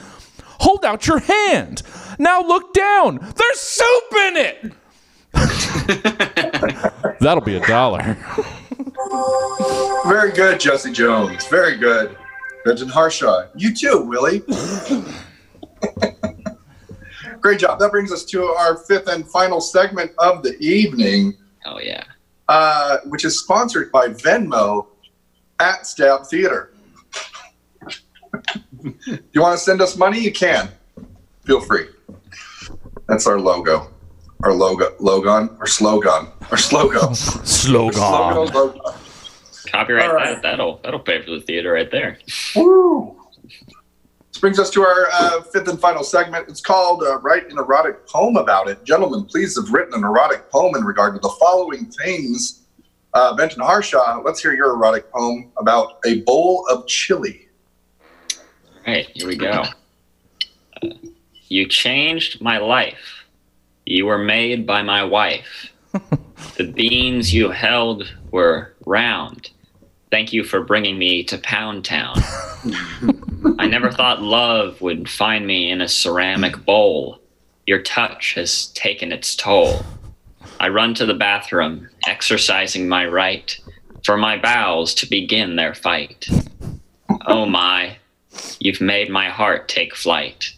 Hold 0.60 0.84
out 0.86 1.08
your 1.08 1.20
hand. 1.20 1.84
Now 2.20 2.42
look 2.42 2.74
down. 2.74 3.18
There's 3.18 3.60
soup 3.60 4.14
in 4.14 4.38
it. 4.38 4.74
That'll 7.20 7.44
be 7.44 7.58
a 7.58 7.68
dollar. 7.68 8.18
Very 10.08 10.32
good, 10.32 10.60
Jesse 10.60 10.92
Jones. 10.92 11.46
Very 11.48 11.78
good. 11.78 12.18
Benjamin 12.66 12.92
Harshaw. 12.92 13.48
You 13.56 13.74
too, 13.74 14.02
Willie. 14.02 14.42
Great 17.40 17.60
job. 17.60 17.80
That 17.80 17.92
brings 17.92 18.12
us 18.12 18.26
to 18.26 18.44
our 18.44 18.78
fifth 18.78 19.08
and 19.08 19.26
final 19.30 19.62
segment 19.62 20.12
of 20.18 20.44
the 20.44 20.58
evening, 20.60 21.38
Hell 21.68 21.82
yeah. 21.84 22.04
uh, 22.48 23.00
which 23.08 23.26
is 23.26 23.40
sponsored 23.42 23.92
by 23.92 24.08
Venmo 24.08 24.88
at 25.60 25.86
Stab 25.86 26.26
Theater. 26.28 26.72
you 29.34 29.42
want 29.42 29.58
to 29.58 29.62
send 29.62 29.82
us 29.82 29.98
money, 29.98 30.18
you 30.18 30.32
can. 30.32 30.70
Feel 31.44 31.60
free. 31.60 31.88
That's 33.10 33.28
our 33.28 33.38
logo. 33.38 33.90
Our 34.44 34.54
logo, 34.54 34.96
logon, 35.02 35.58
or 35.60 35.68
slogan, 35.68 36.28
our 36.52 36.58
slogan. 36.58 37.14
Slogan. 37.46 37.94
Slogan, 37.96 38.54
logo. 38.54 38.96
Copyright 39.70 40.10
All 40.10 40.16
right. 40.16 40.36
that. 40.36 40.42
That'll 40.44 40.78
that'll 40.84 41.02
pay 41.02 41.22
for 41.22 41.32
the 41.32 41.42
theater 41.42 41.74
right 41.74 41.92
there. 41.92 42.18
Woo! 42.56 43.17
This 44.38 44.42
brings 44.42 44.60
us 44.60 44.70
to 44.70 44.84
our 44.84 45.08
uh, 45.12 45.42
fifth 45.42 45.68
and 45.68 45.82
final 45.82 46.04
segment. 46.04 46.48
It's 46.48 46.62
called 46.62 47.02
uh, 47.02 47.18
Write 47.22 47.50
an 47.50 47.58
Erotic 47.58 48.06
Poem 48.06 48.36
About 48.38 48.70
It. 48.70 48.84
Gentlemen, 48.84 49.26
please 49.26 49.56
have 49.56 49.74
written 49.74 49.96
an 49.96 50.04
erotic 50.04 50.52
poem 50.52 50.76
in 50.76 50.84
regard 50.84 51.16
to 51.16 51.20
the 51.20 51.36
following 51.40 51.88
things. 51.88 52.62
Uh, 53.16 53.36
Benton 53.36 53.64
Harshaw, 53.64 54.22
let's 54.24 54.40
hear 54.40 54.54
your 54.54 54.76
erotic 54.76 55.12
poem 55.12 55.52
about 55.58 55.98
a 56.06 56.22
bowl 56.22 56.68
of 56.70 56.86
chili. 56.86 57.48
All 58.86 58.94
right, 58.94 59.08
here 59.12 59.28
we 59.28 59.38
go. 59.38 59.64
Uh, 60.84 60.90
you 61.48 61.68
changed 61.68 62.40
my 62.40 62.60
life. 62.60 63.26
You 63.88 64.06
were 64.06 64.20
made 64.20 64.68
by 64.68 64.84
my 64.84 65.04
wife. 65.04 65.74
the 66.58 66.72
beans 66.76 67.34
you 67.34 67.50
held 67.50 68.14
were 68.30 68.76
round. 68.86 69.50
Thank 70.12 70.32
you 70.32 70.44
for 70.44 70.64
bringing 70.64 71.00
me 71.00 71.24
to 71.24 71.40
Pound 71.40 71.86
Town. 71.86 72.22
I 73.60 73.68
never 73.68 73.92
thought 73.92 74.22
love 74.22 74.82
would 74.82 75.10
find 75.10 75.46
me 75.46 75.70
in 75.70 75.82
a 75.82 75.88
ceramic 75.88 76.66
bowl. 76.66 77.20
Your 77.66 77.82
touch 77.82 78.34
has 78.36 78.68
taken 78.68 79.12
its 79.12 79.36
toll. 79.36 79.82
I 80.60 80.70
run 80.70 80.94
to 80.96 81.06
the 81.06 81.14
bathroom, 81.14 81.90
exercising 82.08 82.88
my 82.88 83.06
right 83.06 83.58
for 84.04 84.18
my 84.18 84.38
bowels 84.38 84.94
to 84.96 85.10
begin 85.10 85.56
their 85.56 85.74
fight. 85.74 86.28
Oh 87.28 87.46
my, 87.46 87.98
you've 88.60 88.82
made 88.82 89.10
my 89.10 89.30
heart 89.30 89.68
take 89.68 89.96
flight. 89.96 90.52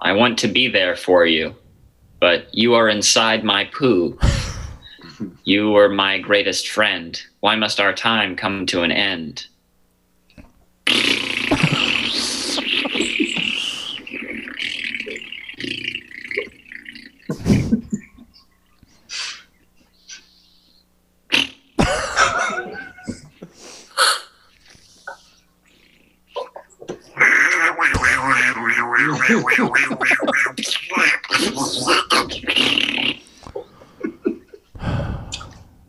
I 0.00 0.12
want 0.12 0.38
to 0.40 0.48
be 0.48 0.68
there 0.68 0.96
for 0.96 1.24
you, 1.26 1.54
but 2.20 2.46
you 2.52 2.74
are 2.74 2.88
inside 2.88 3.44
my 3.44 3.64
poo. 3.72 4.18
You 5.44 5.70
were 5.70 5.88
my 5.88 6.18
greatest 6.18 6.68
friend. 6.68 7.20
Why 7.40 7.56
must 7.56 7.80
our 7.80 7.92
time 7.92 8.36
come 8.36 8.66
to 8.66 8.82
an 8.82 8.92
end? 8.92 9.46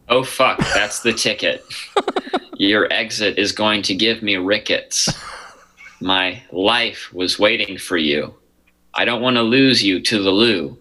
Oh 0.09 0.23
fuck, 0.23 0.59
that's 0.59 0.99
the 1.01 1.13
ticket. 1.13 1.65
Your 2.57 2.91
exit 2.93 3.39
is 3.39 3.51
going 3.51 3.81
to 3.83 3.95
give 3.95 4.21
me 4.21 4.35
rickets. 4.37 5.09
My 6.01 6.41
life 6.51 7.11
was 7.13 7.39
waiting 7.39 7.77
for 7.77 7.97
you. 7.97 8.33
I 8.93 9.05
don't 9.05 9.21
want 9.21 9.37
to 9.37 9.41
lose 9.41 9.81
you 9.83 9.99
to 10.01 10.21
the 10.21 10.29
loo. 10.29 10.77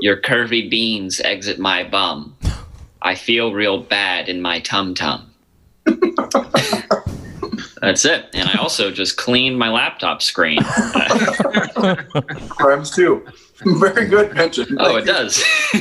Your 0.00 0.20
curvy 0.20 0.68
beans 0.68 1.20
exit 1.20 1.58
my 1.58 1.82
bum. 1.84 2.36
I 3.00 3.14
feel 3.14 3.54
real 3.54 3.80
bad 3.80 4.28
in 4.28 4.42
my 4.42 4.60
tum 4.60 4.94
tum. 4.94 5.30
That's 7.80 8.04
it. 8.04 8.26
And 8.32 8.48
I 8.48 8.58
also 8.58 8.90
just 8.90 9.16
cleaned 9.16 9.58
my 9.58 9.70
laptop 9.70 10.22
screen. 10.22 10.62
Crimes 12.48 12.90
too. 12.90 13.26
Very 13.64 14.06
good 14.06 14.34
mention. 14.34 14.76
oh, 14.78 14.96
it 14.96 15.04
does. 15.04 15.42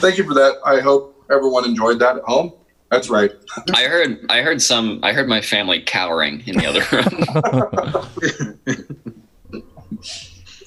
Thank 0.00 0.18
you 0.18 0.24
for 0.24 0.34
that. 0.34 0.58
I 0.64 0.80
hope 0.80 1.24
everyone 1.30 1.64
enjoyed 1.64 1.98
that 2.00 2.16
at 2.16 2.22
home. 2.24 2.52
That's 2.90 3.10
right. 3.10 3.32
I 3.74 3.84
heard 3.84 4.24
I 4.30 4.42
heard 4.42 4.62
some 4.62 5.00
I 5.02 5.12
heard 5.12 5.28
my 5.28 5.40
family 5.40 5.82
cowering 5.82 6.42
in 6.46 6.56
the 6.56 6.66
other 6.66 6.84
room. 9.52 9.62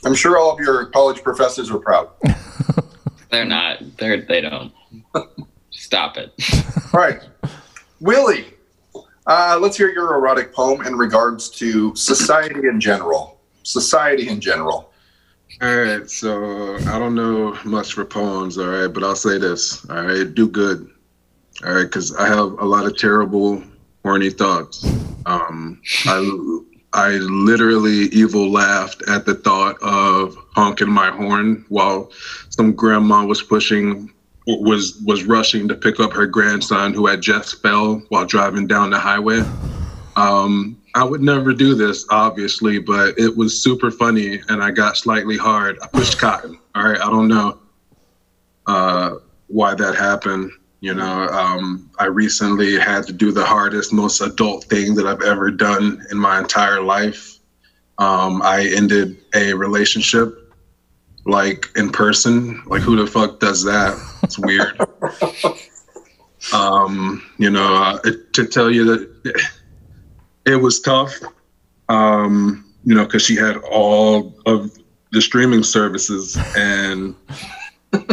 I'm 0.05 0.15
sure 0.15 0.37
all 0.37 0.51
of 0.53 0.59
your 0.59 0.85
college 0.87 1.23
professors 1.23 1.71
are 1.71 1.79
proud. 1.79 2.09
They're 3.31 3.45
not. 3.45 3.79
They're 3.97 4.21
they 4.21 4.41
don't. 4.41 4.73
Stop 5.69 6.17
it. 6.17 6.33
All 6.93 6.99
right. 6.99 7.21
Willie, 8.01 8.53
uh, 9.29 9.59
let's 9.61 9.77
hear 9.77 9.91
your 9.91 10.15
erotic 10.15 10.51
poem 10.53 10.85
in 10.85 10.95
regards 10.95 11.49
to 11.49 11.95
society 11.95 12.67
in 12.67 12.81
general. 12.81 13.39
Society 13.63 14.27
in 14.27 14.41
general. 14.41 14.91
All 15.61 15.77
right, 15.77 16.09
so 16.09 16.77
I 16.87 16.97
don't 16.97 17.15
know 17.15 17.55
much 17.63 17.93
for 17.93 18.05
poems, 18.05 18.57
all 18.57 18.69
right, 18.69 18.87
but 18.87 19.03
I'll 19.03 19.15
say 19.15 19.37
this, 19.37 19.87
all 19.89 20.03
right, 20.03 20.33
do 20.33 20.47
good, 20.47 20.89
all 21.65 21.73
right, 21.73 21.83
because 21.83 22.15
I 22.15 22.27
have 22.27 22.53
a 22.59 22.65
lot 22.65 22.85
of 22.85 22.97
terrible, 22.97 23.61
horny 24.03 24.29
thoughts. 24.29 24.85
Um, 25.25 25.81
I, 26.05 26.59
I 26.93 27.09
literally 27.17 28.05
evil 28.11 28.49
laughed 28.49 29.03
at 29.09 29.25
the 29.25 29.35
thought 29.35 29.77
of 29.81 30.37
honking 30.55 30.89
my 30.89 31.11
horn 31.11 31.65
while 31.69 32.11
some 32.49 32.71
grandma 32.73 33.25
was 33.25 33.43
pushing, 33.43 34.11
was 34.57 35.01
was 35.05 35.23
rushing 35.23 35.67
to 35.67 35.75
pick 35.75 35.99
up 35.99 36.11
her 36.13 36.25
grandson 36.25 36.93
who 36.93 37.07
had 37.07 37.21
just 37.21 37.61
fell 37.61 38.01
while 38.09 38.25
driving 38.25 38.67
down 38.67 38.89
the 38.89 38.99
highway. 38.99 39.43
Um, 40.15 40.81
I 40.95 41.03
would 41.03 41.21
never 41.21 41.53
do 41.53 41.75
this, 41.75 42.05
obviously, 42.09 42.79
but 42.79 43.17
it 43.17 43.35
was 43.37 43.61
super 43.61 43.91
funny 43.91 44.41
and 44.49 44.63
I 44.63 44.71
got 44.71 44.97
slightly 44.97 45.37
hard. 45.37 45.77
I 45.81 45.87
pushed 45.87 46.17
cotton. 46.17 46.59
All 46.75 46.83
right. 46.83 46.99
I 46.99 47.09
don't 47.09 47.27
know 47.27 47.59
uh, 48.65 49.15
why 49.47 49.75
that 49.75 49.95
happened. 49.95 50.51
You 50.81 50.93
know, 50.93 51.27
um, 51.27 51.89
I 51.99 52.05
recently 52.05 52.79
had 52.79 53.05
to 53.07 53.13
do 53.13 53.31
the 53.31 53.43
hardest, 53.45 53.91
most 53.91 54.21
adult 54.21 54.63
thing 54.65 54.95
that 54.95 55.05
I've 55.05 55.21
ever 55.21 55.51
done 55.51 56.05
in 56.09 56.17
my 56.17 56.39
entire 56.39 56.81
life. 56.81 57.37
Um, 57.97 58.41
I 58.41 58.71
ended 58.73 59.17
a 59.35 59.53
relationship 59.53 60.48
like 61.25 61.69
in 61.75 61.89
person. 61.89 62.61
Like, 62.65 62.81
who 62.81 62.95
the 62.95 63.07
fuck 63.07 63.39
does 63.39 63.63
that? 63.63 63.97
It's 64.23 64.39
weird. 64.39 64.79
um, 66.53 67.23
you 67.37 67.49
know, 67.49 67.75
uh, 67.75 67.99
to 68.33 68.45
tell 68.45 68.71
you 68.71 68.85
that 68.85 69.49
it 70.45 70.55
was 70.55 70.79
tough, 70.79 71.13
um, 71.89 72.65
you 72.83 72.95
know, 72.95 73.05
because 73.05 73.23
she 73.23 73.35
had 73.35 73.57
all 73.57 74.33
of 74.45 74.71
the 75.11 75.21
streaming 75.21 75.63
services 75.63 76.37
and. 76.55 77.15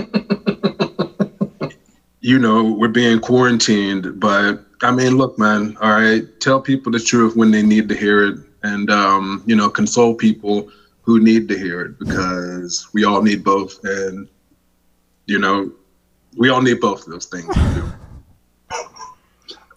you 2.26 2.40
know, 2.40 2.72
we're 2.72 2.88
being 2.88 3.20
quarantined, 3.20 4.18
but 4.18 4.66
I 4.82 4.90
mean, 4.90 5.16
look, 5.16 5.38
man, 5.38 5.76
all 5.80 5.90
right, 5.90 6.24
tell 6.40 6.60
people 6.60 6.90
the 6.90 6.98
truth 6.98 7.36
when 7.36 7.52
they 7.52 7.62
need 7.62 7.88
to 7.88 7.94
hear 7.94 8.24
it 8.24 8.38
and, 8.64 8.90
um, 8.90 9.44
you 9.46 9.54
know, 9.54 9.70
console 9.70 10.12
people 10.12 10.68
who 11.06 11.20
need 11.20 11.48
to 11.48 11.56
hear 11.56 11.80
it 11.82 11.98
because 12.00 12.88
we 12.92 13.04
all 13.04 13.22
need 13.22 13.44
both. 13.44 13.78
And, 13.84 14.28
you 15.26 15.38
know, 15.38 15.70
we 16.36 16.48
all 16.50 16.60
need 16.60 16.80
both 16.80 17.06
of 17.06 17.12
those 17.12 17.26
things. 17.26 17.46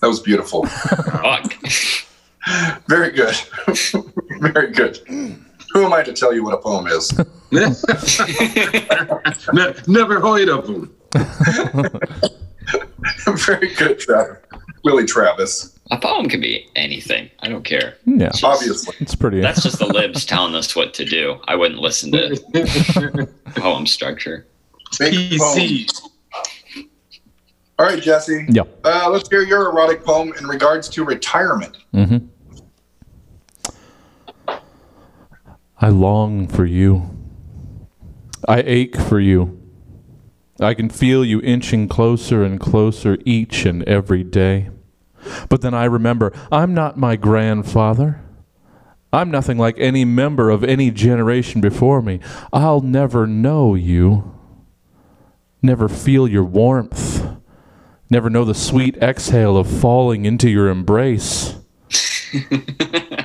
That 0.01 0.07
was 0.07 0.19
beautiful. 0.21 0.65
Very 2.87 3.11
good. 3.11 3.35
Very 4.39 4.71
good. 4.71 4.97
Who 5.07 5.85
am 5.85 5.93
I 5.93 6.01
to 6.03 6.13
tell 6.13 6.33
you 6.33 6.43
what 6.43 6.55
a 6.55 6.57
poem 6.57 6.87
is? 6.87 7.11
Ne- 9.53 9.73
Never 9.87 10.19
heard 10.19 10.49
of 10.49 10.65
them. 10.67 10.93
Very 13.37 13.73
good, 13.75 13.99
Travis. 13.99 14.37
Willie 14.83 15.05
Travis. 15.05 15.78
A 15.91 15.97
poem 15.97 16.29
can 16.29 16.39
be 16.39 16.67
anything. 16.75 17.29
I 17.39 17.49
don't 17.49 17.63
care. 17.63 17.95
Yeah, 18.05 18.31
Obviously. 18.43 18.95
it's 18.99 19.15
pretty. 19.15 19.41
That's 19.41 19.63
just 19.63 19.79
the 19.79 19.87
libs 19.93 20.23
telling 20.25 20.53
us 20.53 20.75
what 20.75 20.93
to 20.95 21.05
do. 21.05 21.39
I 21.47 21.55
wouldn't 21.55 21.79
listen 21.81 22.11
to 22.11 23.27
poem 23.55 23.87
structure. 23.87 24.45
Big. 24.99 25.13
PC. 25.13 25.89
All 27.79 27.85
right, 27.85 28.01
Jesse. 28.01 28.45
yeah. 28.49 28.63
Uh, 28.83 29.09
let's 29.09 29.27
hear 29.29 29.41
your 29.41 29.69
erotic 29.71 30.03
poem 30.03 30.33
in 30.39 30.45
regards 30.47 30.89
to 30.89 31.03
retirement. 31.03 31.77
Mm-hmm. 31.93 32.25
I 35.81 35.89
long 35.89 36.47
for 36.47 36.65
you. 36.65 37.09
I 38.47 38.61
ache 38.65 38.97
for 38.97 39.19
you. 39.19 39.55
I 40.59 40.73
can 40.73 40.89
feel 40.89 41.23
you 41.23 41.39
inching 41.41 41.87
closer 41.87 42.43
and 42.43 42.59
closer 42.59 43.17
each 43.25 43.65
and 43.65 43.81
every 43.83 44.23
day. 44.25 44.69
But 45.49 45.61
then 45.61 45.73
I 45.73 45.85
remember 45.85 46.33
I'm 46.51 46.73
not 46.73 46.97
my 46.97 47.15
grandfather. 47.15 48.21
I'm 49.11 49.31
nothing 49.31 49.57
like 49.57 49.75
any 49.79 50.05
member 50.05 50.49
of 50.49 50.63
any 50.63 50.91
generation 50.91 51.61
before 51.61 52.01
me. 52.01 52.19
I'll 52.53 52.81
never 52.81 53.25
know 53.25 53.73
you. 53.73 54.35
Never 55.61 55.89
feel 55.89 56.27
your 56.27 56.43
warmth. 56.43 57.25
Never 58.09 58.29
know 58.29 58.45
the 58.45 58.55
sweet 58.55 58.97
exhale 58.97 59.57
of 59.57 59.67
falling 59.67 60.25
into 60.25 60.49
your 60.49 60.69
embrace. 60.69 61.55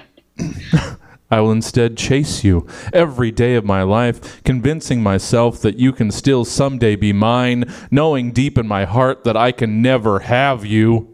I 1.30 1.40
will 1.40 1.52
instead 1.52 1.96
chase 1.96 2.44
you 2.44 2.66
every 2.92 3.30
day 3.30 3.54
of 3.54 3.64
my 3.64 3.82
life, 3.82 4.42
convincing 4.44 5.02
myself 5.02 5.60
that 5.62 5.78
you 5.78 5.92
can 5.92 6.10
still 6.10 6.44
someday 6.44 6.96
be 6.96 7.12
mine, 7.12 7.72
knowing 7.90 8.30
deep 8.30 8.58
in 8.58 8.68
my 8.68 8.84
heart 8.84 9.24
that 9.24 9.36
I 9.36 9.52
can 9.52 9.82
never 9.82 10.20
have 10.20 10.64
you. 10.64 11.13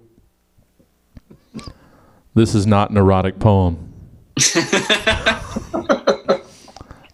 This 2.35 2.55
is 2.55 2.67
not 2.67 2.91
an 2.91 2.97
erotic 2.97 3.39
poem. 3.39 3.93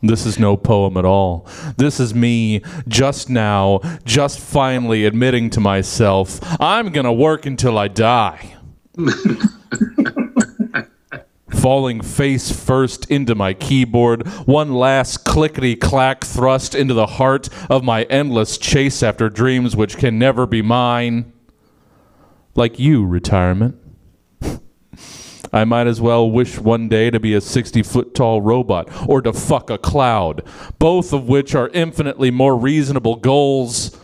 This 0.02 0.26
is 0.26 0.38
no 0.38 0.56
poem 0.56 0.96
at 0.96 1.04
all. 1.04 1.48
This 1.76 1.98
is 2.00 2.14
me 2.14 2.62
just 2.86 3.28
now, 3.28 3.80
just 4.04 4.38
finally 4.38 5.04
admitting 5.04 5.50
to 5.50 5.60
myself, 5.60 6.38
I'm 6.60 6.90
going 6.90 7.06
to 7.06 7.12
work 7.12 7.46
until 7.46 7.78
I 7.78 7.88
die. 7.88 8.56
Falling 11.50 12.00
face 12.02 12.52
first 12.52 13.10
into 13.10 13.34
my 13.34 13.54
keyboard, 13.54 14.26
one 14.46 14.74
last 14.74 15.24
clickety 15.24 15.74
clack 15.74 16.24
thrust 16.24 16.74
into 16.74 16.94
the 16.94 17.06
heart 17.06 17.48
of 17.68 17.82
my 17.82 18.04
endless 18.04 18.58
chase 18.58 19.02
after 19.02 19.28
dreams 19.28 19.74
which 19.74 19.96
can 19.96 20.18
never 20.18 20.46
be 20.46 20.62
mine. 20.62 21.32
Like 22.54 22.78
you, 22.78 23.04
retirement. 23.04 23.76
I 25.52 25.64
might 25.64 25.86
as 25.86 26.00
well 26.00 26.30
wish 26.30 26.58
one 26.58 26.88
day 26.88 27.10
to 27.10 27.20
be 27.20 27.34
a 27.34 27.40
60 27.40 27.82
foot 27.82 28.14
tall 28.14 28.40
robot 28.42 28.88
or 29.08 29.22
to 29.22 29.32
fuck 29.32 29.70
a 29.70 29.78
cloud, 29.78 30.42
both 30.78 31.12
of 31.12 31.28
which 31.28 31.54
are 31.54 31.68
infinitely 31.68 32.30
more 32.30 32.56
reasonable 32.56 33.16
goals 33.16 33.98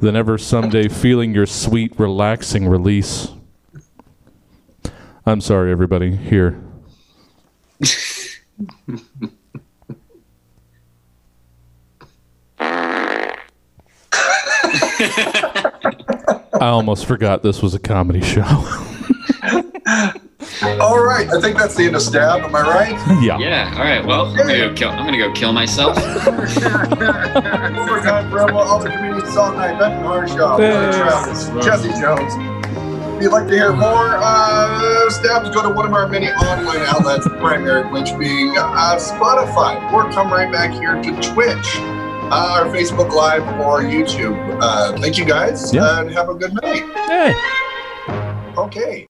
than 0.00 0.14
ever 0.16 0.38
someday 0.38 0.88
feeling 0.88 1.34
your 1.34 1.46
sweet, 1.46 1.98
relaxing 1.98 2.68
release. 2.68 3.28
I'm 5.26 5.40
sorry, 5.40 5.70
everybody. 5.70 6.16
Here. 6.16 6.62
I 16.60 16.66
almost 16.66 17.06
forgot 17.06 17.42
this 17.42 17.62
was 17.62 17.74
a 17.74 17.78
comedy 17.78 18.20
show. 18.20 18.44
All 20.80 20.98
right, 21.02 21.28
I 21.28 21.40
think 21.40 21.56
that's 21.56 21.74
the 21.76 21.84
end 21.84 21.96
of 21.96 22.02
stab. 22.02 22.42
Am 22.42 22.54
I 22.54 22.62
right? 22.62 22.90
yeah. 23.22 23.38
Yeah. 23.38 23.72
All 23.76 23.82
right. 23.84 24.04
Well, 24.04 24.26
I'm 24.26 24.36
gonna 24.36 24.56
go 24.56 24.74
kill. 24.74 24.90
I'm 24.90 25.04
gonna 25.04 25.18
go 25.18 25.32
kill 25.32 25.52
myself. 25.52 25.96
Overtime 27.08 28.32
Rebel, 28.32 28.58
other 28.58 28.90
comedians 28.90 29.36
all 29.36 29.52
night, 29.52 29.78
Benton 29.78 30.02
Harshaw, 30.04 30.56
Larry 30.56 30.92
Travis, 30.92 31.48
Jesse 31.64 31.90
Jones. 32.00 32.34
If 33.16 33.22
you'd 33.24 33.32
like 33.32 33.48
to 33.48 33.54
hear 33.54 33.72
more 33.72 34.16
uh, 34.20 35.10
stabs, 35.10 35.50
go 35.50 35.62
to 35.62 35.70
one 35.74 35.86
of 35.86 35.92
our 35.92 36.08
many 36.08 36.28
online 36.28 36.82
outlets, 36.82 37.24
the 37.24 37.30
primary 37.30 37.82
of 37.82 37.90
which 37.90 38.16
being 38.18 38.54
uh, 38.56 38.96
Spotify, 38.96 39.92
or 39.92 40.10
come 40.12 40.30
right 40.32 40.50
back 40.52 40.70
here 40.72 40.94
to 41.02 41.10
Twitch, 41.32 41.76
uh, 42.30 42.58
our 42.60 42.66
Facebook 42.66 43.12
Live, 43.12 43.42
or 43.60 43.80
YouTube. 43.82 44.36
Uh, 44.60 44.96
thank 44.98 45.18
you 45.18 45.24
guys, 45.24 45.72
Yeah. 45.74 46.00
and 46.00 46.10
have 46.12 46.28
a 46.28 46.34
good 46.34 46.54
night. 46.62 46.84
Hey. 47.08 47.34
Okay. 48.56 49.06